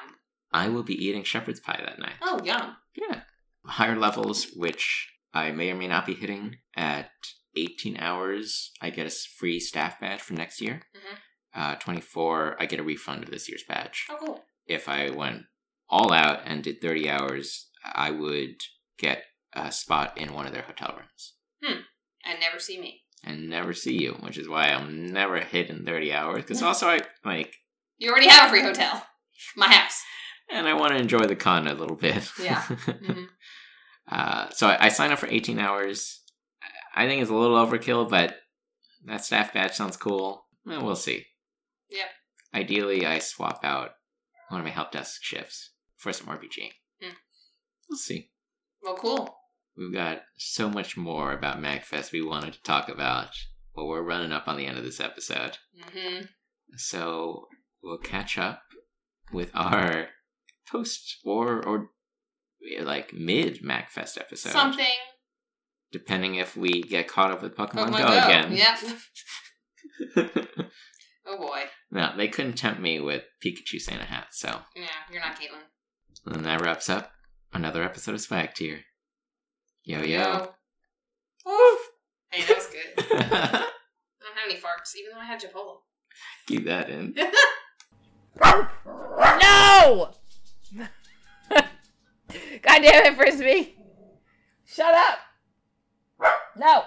I 0.52 0.68
will 0.68 0.84
be 0.84 0.94
eating 0.94 1.24
shepherd's 1.24 1.62
pie 1.62 1.82
that 1.86 2.00
night. 2.00 2.16
Oh, 2.22 2.38
yum. 2.44 2.76
Yeah. 2.96 3.22
Higher 3.66 3.96
levels, 3.96 4.48
which 4.56 5.10
I 5.34 5.52
may 5.52 5.72
or 5.72 5.76
may 5.76 5.88
not 5.88 6.06
be 6.06 6.14
hitting 6.14 6.58
at 6.76 7.12
18 7.56 7.96
hours, 7.98 8.72
I 8.82 8.90
get 8.90 9.08
a 9.08 9.10
free 9.10 9.60
staff 9.62 10.02
badge 10.02 10.20
for 10.22 10.34
next 10.34 10.60
year. 10.60 10.82
Mhm. 10.94 11.18
Uh, 11.56 11.76
24, 11.76 12.58
I 12.60 12.66
get 12.66 12.80
a 12.80 12.84
refund 12.84 13.24
of 13.24 13.30
this 13.32 13.48
year's 13.48 13.63
badge. 13.68 14.06
Oh, 14.10 14.18
cool. 14.20 14.44
If 14.66 14.89
I 14.89 15.10
went 15.12 15.44
all 15.89 16.12
out 16.12 16.39
and 16.46 16.63
did 16.63 16.82
30 16.82 17.10
hours, 17.10 17.70
I 17.94 18.10
would 18.12 18.56
get 18.98 19.24
a 19.54 19.72
spot 19.72 20.18
in 20.18 20.34
one 20.34 20.48
of 20.48 20.54
their 20.54 20.63
hotel 20.63 20.96
rooms 20.98 21.34
Hmm. 21.63 21.82
And 22.26 22.39
never 22.39 22.58
see 22.60 22.80
me. 22.80 23.02
and 23.24 23.50
never 23.50 23.74
see 23.74 24.02
you, 24.02 24.13
which 24.22 24.38
is 24.38 24.50
why 24.50 24.70
I'm 24.70 25.12
never 25.13 25.39
hitting 25.39 25.86
30 25.86 26.12
hours. 26.13 26.42
Because 26.44 26.62
also, 26.63 26.88
I 26.89 27.02
like, 27.24 27.56
You 27.98 28.10
already 28.10 28.28
have 28.30 28.48
a 28.48 28.50
free 28.50 28.63
hotel. 28.63 29.06
My 29.56 29.68
house. 29.68 30.02
and 30.50 30.68
I 30.68 30.74
want 30.74 30.92
to 30.94 30.98
enjoy 31.00 31.26
the 31.26 31.36
con 31.36 31.68
a 31.68 31.74
little 31.74 31.96
bit. 31.98 32.30
Yeah. 32.42 32.62
Mhm. 32.88 33.26
Uh, 34.12 34.50
so 34.50 34.68
I, 34.68 34.86
I 34.86 34.89
signed 34.89 35.13
up 35.13 35.20
for 35.20 35.28
18 35.28 35.60
hours. 35.60 36.22
I 36.96 37.08
think 37.08 37.22
it's 37.22 37.32
a 37.32 37.36
little 37.36 37.56
overkill, 37.56 38.10
but 38.10 38.36
that 39.06 39.24
staff 39.24 39.54
badge 39.54 39.74
sounds 39.74 39.96
cool. 39.98 40.46
Well, 40.66 40.84
we'll 40.84 40.96
see. 40.96 41.26
Yep. 41.89 42.06
Ideally, 42.54 43.06
I 43.06 43.19
swap 43.19 43.62
out 43.63 43.91
one 44.50 44.60
of 44.62 44.65
my 44.65 44.72
help 44.72 44.91
desk 44.91 45.22
shifts 45.24 45.72
for 45.98 46.13
some 46.13 46.28
RPG. 46.28 46.72
Hmm. 47.02 47.13
We'll 47.89 47.98
see. 47.98 48.30
Well, 48.82 48.96
cool. 48.96 49.36
We've 49.78 49.93
got 49.93 50.22
so 50.38 50.69
much 50.69 50.96
more 50.98 51.32
about 51.34 51.62
MagFest 51.62 52.12
we 52.12 52.22
wanted 52.24 52.54
to 52.54 52.62
talk 52.62 52.89
about, 52.89 53.30
but 53.76 53.86
we're 53.86 54.04
running 54.04 54.32
up 54.32 54.48
on 54.48 54.56
the 54.58 54.67
end 54.67 54.78
of 54.78 54.84
this 54.84 55.00
episode. 55.00 55.58
hmm 55.80 56.26
So 56.76 57.48
we'll 57.82 57.98
catch 57.98 58.38
up 58.38 58.62
with 59.32 59.50
our 59.56 60.10
post 60.72 61.17
or 61.26 61.65
or 61.65 61.89
like 62.82 63.13
mid 63.13 63.62
MagFest 63.63 64.19
episode. 64.19 64.52
Something. 64.52 64.86
depending 65.91 66.36
if 66.36 66.56
we 66.56 66.82
get 66.84 67.08
caught 67.08 67.32
up 67.32 67.41
with 67.41 67.56
Pokemon, 67.56 67.89
Pokemon 67.89 67.98
Go, 67.98 68.08
Go. 68.08 68.26
again. 68.26 68.52
Yep. 70.15 70.38
Oh 71.26 71.38
boy. 71.38 71.64
no, 71.92 72.12
they 72.18 72.28
couldn't 72.28 72.54
tempt 72.54 72.82
me 72.82 73.00
with 73.00 73.24
Pikachu 73.44 73.80
Santa 73.80 74.04
hat. 74.04 74.28
So 74.32 74.60
Yeah, 74.76 74.88
you're 75.12 75.22
not 75.22 75.40
Caitlin. 75.40 76.34
and 76.36 76.46
that 76.46 76.62
wraps 76.62 76.90
up 76.90 77.12
another 77.54 77.84
episode 77.84 78.16
of 78.16 78.22
Swag 78.22 78.54
Tier. 78.54 78.82
Yo 79.84 80.02
yo. 80.02 80.54
Woof. 81.46 81.80
Hey, 82.32 82.44
that 82.44 82.58
was 82.58 82.68
good. 82.68 82.94
I 83.12 83.22
don't 83.22 84.38
have 84.38 84.50
any 84.50 84.56
farts, 84.56 84.96
even 84.98 85.14
though 85.14 85.20
I 85.20 85.26
had 85.26 85.42
Chipotle. 85.42 85.78
Keep 86.48 86.66
that 86.66 86.90
in. 86.90 87.16
No! 88.42 90.10
God 90.76 90.90
damn 92.64 93.06
it, 93.06 93.16
Frisbee! 93.16 93.76
Shut 94.66 94.94
up! 94.94 95.20
No! 96.58 96.84